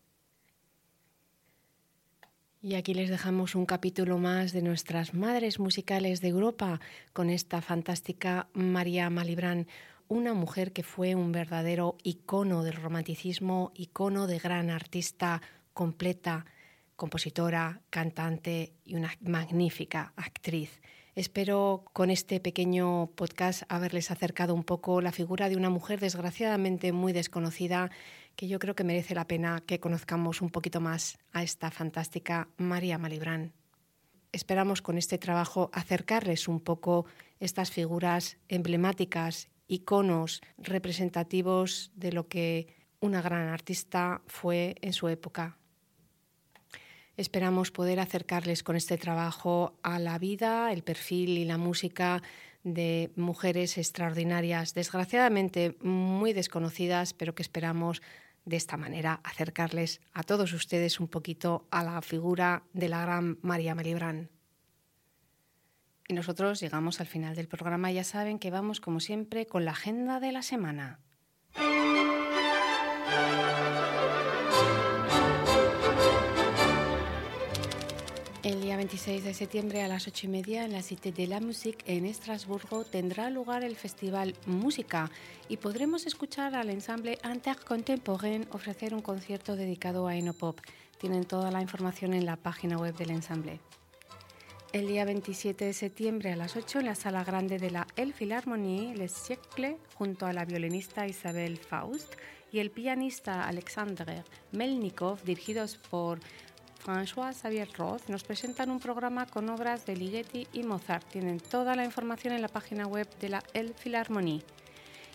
Y 2.63 2.75
aquí 2.75 2.95
les 2.95 3.11
dejamos 3.11 3.55
un 3.55 3.67
capítulo 3.67 4.17
más 4.17 4.53
de 4.53 4.63
nuestras 4.63 5.13
madres 5.13 5.61
musicales 5.61 6.23
de 6.23 6.29
Europa 6.29 6.81
con 7.13 7.29
esta 7.29 7.61
fantástica 7.61 8.49
María 8.55 9.11
Malibran, 9.11 9.69
una 10.09 10.35
mujer 10.35 10.73
que 10.73 10.83
fue 10.83 11.15
un 11.15 11.33
verdadero 11.33 11.97
icono 12.03 12.63
del 12.63 12.75
romanticismo, 12.75 13.73
icono 13.75 14.27
de 14.27 14.39
gran 14.39 14.71
artista 14.71 15.43
completa, 15.73 16.47
compositora, 16.97 17.83
cantante 17.91 18.73
y 18.85 18.95
una 18.95 19.13
magnífica 19.21 20.13
actriz. 20.17 20.81
Espero 21.15 21.85
con 21.93 22.11
este 22.11 22.41
pequeño 22.41 23.11
podcast 23.15 23.63
haberles 23.69 24.11
acercado 24.11 24.55
un 24.55 24.65
poco 24.65 25.01
la 25.01 25.13
figura 25.13 25.49
de 25.49 25.57
una 25.57 25.71
mujer 25.71 25.99
desgraciadamente 25.99 26.93
muy 26.93 27.13
desconocida 27.13 27.91
que 28.37 28.49
yo 28.49 28.59
creo 28.59 28.75
que 28.75 28.85
merece 28.85 29.15
la 29.15 29.27
pena 29.27 29.63
que 29.67 29.81
conozcamos 29.81 30.43
un 30.43 30.51
poquito 30.51 30.81
más 30.81 31.19
a 31.33 31.43
esta 31.43 31.71
fantástica 31.71 32.49
María 32.59 32.99
Malibran. 32.99 33.55
Esperamos 34.33 34.83
con 34.83 34.99
este 34.99 35.17
trabajo 35.17 35.71
acercarles 35.73 36.49
un 36.49 36.61
poco 36.61 37.07
estas 37.41 37.71
figuras 37.71 38.37
emblemáticas, 38.49 39.49
iconos 39.69 40.41
representativos 40.59 41.91
de 41.95 42.13
lo 42.13 42.29
que 42.29 42.69
una 43.01 43.23
gran 43.23 43.49
artista 43.49 44.23
fue 44.27 44.77
en 44.81 44.93
su 44.93 45.09
época. 45.09 45.59
Esperamos 47.17 47.71
poder 47.71 47.99
acercarles 47.99 48.63
con 48.63 48.77
este 48.77 48.99
trabajo 48.99 49.79
a 49.83 49.99
la 49.99 50.19
vida, 50.19 50.73
el 50.73 50.83
perfil 50.83 51.39
y 51.39 51.45
la 51.45 51.57
música 51.57 52.23
de 52.63 53.11
mujeres 53.17 53.79
extraordinarias, 53.79 54.75
desgraciadamente 54.75 55.77
muy 55.81 56.33
desconocidas, 56.33 57.15
pero 57.15 57.35
que 57.35 57.43
esperamos 57.43 58.03
de 58.45 58.57
esta 58.57 58.77
manera 58.77 59.21
acercarles 59.25 60.01
a 60.13 60.23
todos 60.25 60.53
ustedes 60.53 61.01
un 61.01 61.09
poquito 61.09 61.67
a 61.71 61.83
la 61.85 62.03
figura 62.03 62.65
de 62.73 62.89
la 62.89 63.03
gran 63.03 63.39
María 63.43 63.75
Melibran. 63.75 64.31
Y 66.09 66.15
nosotros 66.15 66.61
llegamos 66.61 67.01
al 67.01 67.07
final 67.07 67.35
del 67.35 67.49
programa, 67.49 67.91
ya 67.91 68.05
saben 68.05 68.39
que 68.39 68.51
vamos 68.51 68.81
como 68.81 69.01
siempre 69.01 69.47
con 69.47 69.65
la 69.65 69.73
agenda 69.73 70.21
de 70.21 70.33
la 70.33 70.43
semana. 70.43 71.01
El 78.45 78.61
día 78.61 78.77
26 78.77 79.25
de 79.25 79.35
septiembre 79.35 79.83
a 79.83 79.89
las 79.89 80.07
8 80.07 80.27
y 80.27 80.29
media 80.29 80.65
en 80.65 80.71
la 80.71 80.83
Cité 80.83 81.11
de 81.11 81.27
la 81.27 81.41
Musique 81.41 81.83
en 81.93 82.07
Estrasburgo 82.07 82.85
tendrá 82.85 83.29
lugar 83.29 83.65
el 83.65 83.75
festival 83.75 84.37
Música 84.47 85.11
y 85.49 85.57
podremos 85.57 86.07
escuchar 86.07 86.55
al 86.55 86.71
ensamble 86.71 87.19
Intercontemporain 87.25 88.47
ofrecer 88.53 88.95
un 88.95 89.03
concierto 89.03 89.57
dedicado 89.57 90.07
a 90.07 90.15
Enopop. 90.15 90.61
Tienen 91.01 91.25
toda 91.25 91.51
la 91.51 91.61
información 91.61 92.15
en 92.15 92.25
la 92.25 92.37
página 92.37 92.79
web 92.79 92.95
del 92.95 93.11
ensamble. 93.11 93.59
El 94.77 94.89
día 94.89 95.07
27 95.07 95.65
de 95.65 95.73
septiembre 95.73 96.33
a 96.33 96.37
las 96.37 96.55
8 96.55 96.81
en 96.81 96.85
la 96.85 96.95
sala 96.95 97.25
grande 97.25 97.57
de 97.57 97.71
la 97.71 97.87
El 97.97 98.13
Philharmonie 98.13 98.95
Les 98.95 99.11
Siècles 99.11 99.77
junto 99.95 100.27
a 100.27 100.35
la 100.35 100.45
violinista 100.45 101.07
Isabel 101.07 101.57
Faust 101.57 102.13
y 102.53 102.59
el 102.59 102.71
pianista 102.71 103.49
Alexander 103.49 104.23
Melnikov 104.53 105.23
dirigidos 105.23 105.79
por 105.79 106.21
François 106.85 107.33
Xavier 107.33 107.71
Roth 107.79 108.11
nos 108.11 108.23
presentan 108.25 108.69
un 108.69 108.79
programa 108.79 109.25
con 109.25 109.49
obras 109.49 109.87
de 109.87 109.97
Ligeti 109.97 110.47
y 110.53 110.63
Mozart. 110.63 111.09
Tienen 111.09 111.41
toda 111.41 111.75
la 111.75 111.87
información 111.87 112.35
en 112.35 112.43
la 112.43 112.49
página 112.49 112.87
web 112.87 113.09
de 113.19 113.31
la 113.31 113.43
El 113.55 113.73
Philharmonie. 113.73 114.43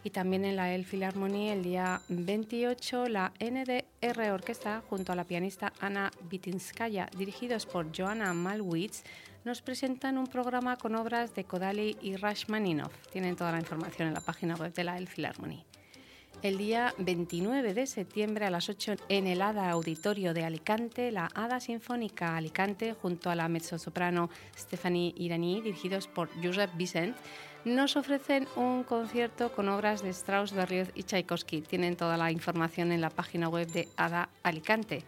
Y 0.04 0.10
también 0.10 0.44
en 0.44 0.56
la 0.56 0.74
El 0.74 0.86
Philharmonie 0.86 1.54
el 1.54 1.62
día 1.62 2.02
28 2.10 3.10
la 3.10 3.32
NDR 3.40 4.32
Orquesta 4.32 4.82
junto 4.90 5.12
a 5.12 5.16
la 5.16 5.26
pianista 5.26 5.72
Ana 5.80 6.10
Vitinskaya, 6.32 7.08
dirigidos 7.16 7.68
por 7.68 7.96
Joanna 7.96 8.34
Malwitz, 8.34 9.04
nos 9.44 9.62
presentan 9.62 10.18
un 10.18 10.28
programa 10.28 10.78
con 10.78 10.96
obras 10.96 11.34
de 11.36 11.44
Kodali 11.44 11.98
y 12.02 12.16
Rashmaninov. 12.16 12.92
Tienen 13.12 13.36
toda 13.36 13.52
la 13.52 13.60
información 13.60 14.08
en 14.08 14.14
la 14.14 14.22
página 14.22 14.56
web 14.56 14.74
de 14.74 14.84
la 14.84 14.98
El 14.98 15.08
Philharmonie 15.08 15.66
el 16.44 16.58
día 16.58 16.94
29 16.98 17.74
de 17.74 17.86
septiembre 17.86 18.46
a 18.46 18.50
las 18.50 18.68
8 18.68 18.96
en 19.10 19.28
el 19.28 19.42
Hada 19.42 19.70
Auditorio 19.70 20.34
de 20.34 20.44
Alicante, 20.44 21.12
la 21.12 21.30
Hada 21.36 21.60
Sinfónica 21.60 22.36
Alicante 22.36 22.96
junto 23.00 23.30
a 23.30 23.36
la 23.36 23.48
mezzosoprano 23.48 24.30
Stephanie 24.58 25.14
Irani, 25.18 25.62
dirigidos 25.62 26.08
por 26.08 26.30
Josep 26.44 26.72
Vicent, 26.76 27.16
nos 27.64 27.96
ofrecen 27.96 28.48
un 28.56 28.84
concierto 28.84 29.52
con 29.52 29.70
obras 29.70 30.02
de 30.02 30.10
Strauss, 30.10 30.52
Berlioz 30.52 30.90
y 30.96 31.04
Tchaikovsky. 31.04 31.62
Tienen 31.62 31.96
toda 31.96 32.18
la 32.18 32.32
información 32.32 32.92
en 32.92 33.02
la 33.02 33.12
página 33.12 33.48
web 33.48 33.68
de 33.68 33.88
Hada 33.96 34.30
Alicante. 34.42 35.04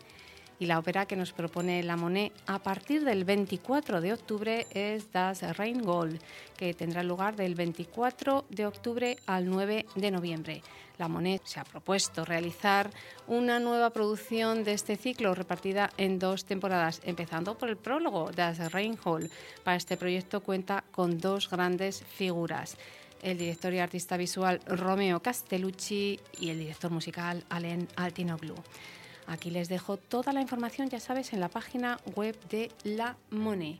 Y 0.63 0.65
la 0.65 0.79
ópera 0.79 1.05
que 1.05 1.17
nos 1.17 1.33
propone 1.33 1.83
la 1.83 1.97
Monet 1.97 2.31
a 2.45 2.57
partir 2.57 3.03
del 3.03 3.25
24 3.25 3.99
de 3.99 4.13
octubre 4.13 4.65
es 4.71 5.11
Das 5.11 5.41
Rheingold, 5.57 6.21
que 6.55 6.73
tendrá 6.73 7.03
lugar 7.03 7.35
del 7.35 7.53
24 7.53 8.45
de 8.49 8.65
octubre 8.65 9.17
al 9.25 9.49
9 9.49 9.85
de 9.93 10.11
noviembre. 10.11 10.61
La 10.97 11.09
Monet 11.09 11.41
se 11.43 11.59
ha 11.59 11.65
propuesto 11.65 12.23
realizar 12.23 12.89
una 13.27 13.59
nueva 13.59 13.89
producción 13.89 14.63
de 14.63 14.71
este 14.71 14.95
ciclo 14.95 15.35
repartida 15.35 15.89
en 15.97 16.17
dos 16.17 16.45
temporadas, 16.45 17.01
empezando 17.03 17.57
por 17.57 17.67
el 17.67 17.75
prólogo 17.75 18.31
Das 18.31 18.71
Rheingold. 18.71 19.29
Para 19.65 19.75
este 19.75 19.97
proyecto 19.97 20.39
cuenta 20.39 20.85
con 20.93 21.17
dos 21.19 21.49
grandes 21.49 22.05
figuras 22.05 22.77
el 23.21 23.37
director 23.37 23.73
y 23.73 23.79
artista 23.79 24.15
visual 24.15 24.61
Romeo 24.65 25.21
Castellucci 25.21 26.19
y 26.39 26.49
el 26.49 26.59
director 26.59 26.91
musical 26.91 27.43
Alain 27.49 27.85
Altinoglu. 27.97 28.55
Aquí 29.27 29.49
les 29.49 29.69
dejo 29.69 29.97
toda 29.97 30.33
la 30.33 30.41
información, 30.41 30.89
ya 30.89 30.99
sabes, 30.99 31.33
en 31.33 31.39
la 31.39 31.49
página 31.49 31.99
web 32.15 32.37
de 32.49 32.71
La 32.83 33.17
Monet. 33.29 33.79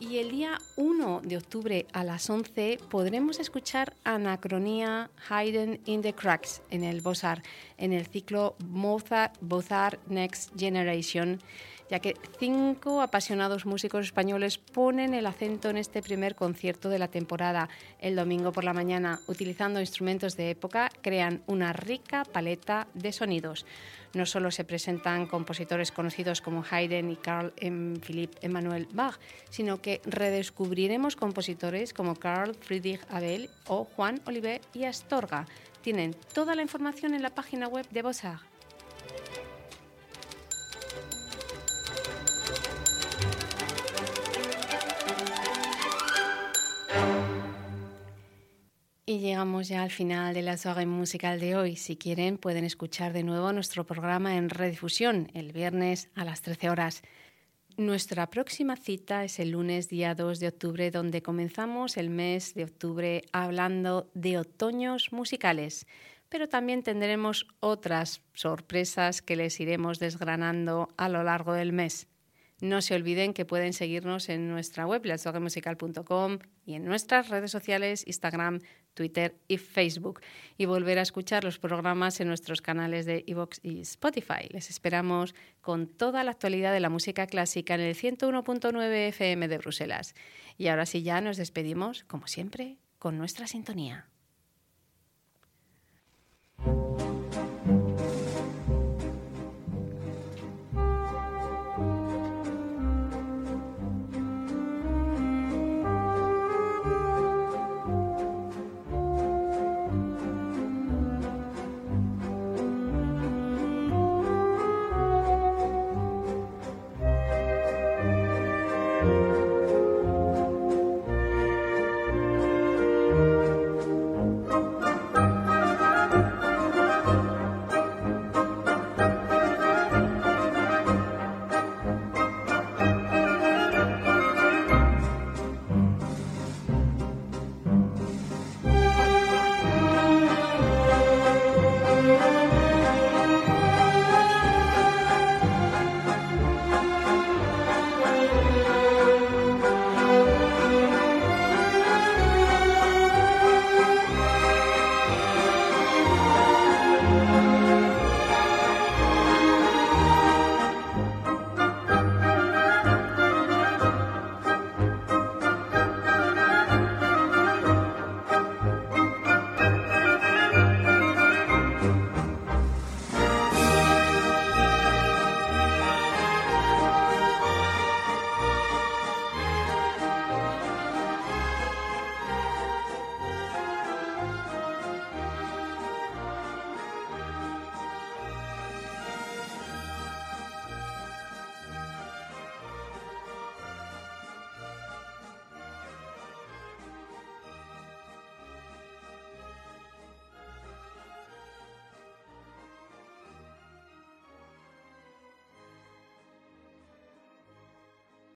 Y 0.00 0.18
el 0.18 0.30
día 0.30 0.58
1 0.76 1.22
de 1.24 1.36
octubre 1.36 1.86
a 1.92 2.04
las 2.04 2.30
11 2.30 2.78
podremos 2.88 3.40
escuchar 3.40 3.94
Anacronía 4.04 5.10
Hidden 5.28 5.80
in 5.86 6.02
the 6.02 6.12
Cracks 6.12 6.62
en 6.70 6.84
el 6.84 7.00
Bozar, 7.00 7.42
en 7.78 7.92
el 7.92 8.06
ciclo 8.06 8.54
Mozart 8.64 9.34
Bozart 9.40 10.00
Next 10.06 10.52
Generation, 10.56 11.40
ya 11.90 11.98
que 11.98 12.14
cinco 12.38 13.02
apasionados 13.02 13.66
músicos 13.66 14.04
españoles 14.04 14.58
ponen 14.58 15.14
el 15.14 15.26
acento 15.26 15.68
en 15.68 15.78
este 15.78 16.00
primer 16.00 16.36
concierto 16.36 16.90
de 16.90 17.00
la 17.00 17.08
temporada. 17.08 17.68
El 17.98 18.14
domingo 18.14 18.52
por 18.52 18.62
la 18.62 18.72
mañana, 18.72 19.18
utilizando 19.26 19.80
instrumentos 19.80 20.36
de 20.36 20.50
época, 20.50 20.90
crean 21.02 21.42
una 21.48 21.72
rica 21.72 22.24
paleta 22.24 22.86
de 22.94 23.12
sonidos 23.12 23.66
no 24.14 24.26
solo 24.26 24.50
se 24.50 24.64
presentan 24.64 25.26
compositores 25.26 25.92
conocidos 25.92 26.40
como 26.40 26.64
Haydn 26.68 27.10
y 27.10 27.16
Carl 27.16 27.52
Philipp 27.54 28.36
Emanuel 28.40 28.88
Bach, 28.92 29.18
sino 29.50 29.80
que 29.80 30.00
redescubriremos 30.04 31.16
compositores 31.16 31.92
como 31.92 32.16
Carl 32.16 32.54
Friedrich 32.54 33.00
Abel 33.10 33.50
o 33.66 33.84
Juan 33.84 34.20
Olivet 34.26 34.62
y 34.74 34.84
Astorga. 34.84 35.46
Tienen 35.82 36.14
toda 36.34 36.54
la 36.54 36.62
información 36.62 37.14
en 37.14 37.22
la 37.22 37.30
página 37.30 37.68
web 37.68 37.86
de 37.90 38.02
Bossart. 38.02 38.42
Y 49.08 49.20
llegamos 49.20 49.68
ya 49.68 49.84
al 49.84 49.90
final 49.90 50.34
de 50.34 50.42
la 50.42 50.58
soirée 50.58 50.84
musical 50.84 51.40
de 51.40 51.56
hoy. 51.56 51.76
Si 51.76 51.96
quieren, 51.96 52.36
pueden 52.36 52.64
escuchar 52.64 53.14
de 53.14 53.22
nuevo 53.22 53.50
nuestro 53.54 53.86
programa 53.86 54.36
en 54.36 54.50
redifusión 54.50 55.30
el 55.32 55.52
viernes 55.52 56.10
a 56.14 56.26
las 56.26 56.42
13 56.42 56.68
horas. 56.68 57.00
Nuestra 57.78 58.28
próxima 58.28 58.76
cita 58.76 59.24
es 59.24 59.38
el 59.38 59.52
lunes 59.52 59.88
día 59.88 60.14
2 60.14 60.40
de 60.40 60.48
octubre, 60.48 60.90
donde 60.90 61.22
comenzamos 61.22 61.96
el 61.96 62.10
mes 62.10 62.52
de 62.52 62.64
octubre 62.64 63.22
hablando 63.32 64.10
de 64.12 64.36
otoños 64.36 65.10
musicales. 65.10 65.86
Pero 66.28 66.46
también 66.46 66.82
tendremos 66.82 67.46
otras 67.60 68.20
sorpresas 68.34 69.22
que 69.22 69.36
les 69.36 69.58
iremos 69.58 70.00
desgranando 70.00 70.90
a 70.98 71.08
lo 71.08 71.22
largo 71.22 71.54
del 71.54 71.72
mes. 71.72 72.08
No 72.60 72.82
se 72.82 72.96
olviden 72.96 73.34
que 73.34 73.44
pueden 73.44 73.72
seguirnos 73.72 74.28
en 74.28 74.48
nuestra 74.48 74.84
web, 74.84 75.04
lasogamusical.com 75.04 76.38
y 76.66 76.74
en 76.74 76.84
nuestras 76.84 77.28
redes 77.28 77.52
sociales, 77.52 78.04
Instagram, 78.06 78.60
Twitter 78.94 79.36
y 79.46 79.58
Facebook. 79.58 80.20
Y 80.56 80.66
volver 80.66 80.98
a 80.98 81.02
escuchar 81.02 81.44
los 81.44 81.60
programas 81.60 82.20
en 82.20 82.26
nuestros 82.26 82.60
canales 82.60 83.06
de 83.06 83.22
iVoox 83.28 83.60
y 83.62 83.80
Spotify. 83.82 84.48
Les 84.50 84.70
esperamos 84.70 85.36
con 85.60 85.86
toda 85.86 86.24
la 86.24 86.32
actualidad 86.32 86.72
de 86.72 86.80
la 86.80 86.90
música 86.90 87.28
clásica 87.28 87.76
en 87.76 87.80
el 87.80 87.94
101.9 87.94 89.08
FM 89.08 89.46
de 89.46 89.58
Bruselas. 89.58 90.14
Y 90.56 90.66
ahora 90.66 90.84
sí 90.84 91.02
ya 91.02 91.20
nos 91.20 91.36
despedimos, 91.36 92.02
como 92.04 92.26
siempre, 92.26 92.78
con 92.98 93.18
nuestra 93.18 93.46
sintonía. 93.46 94.08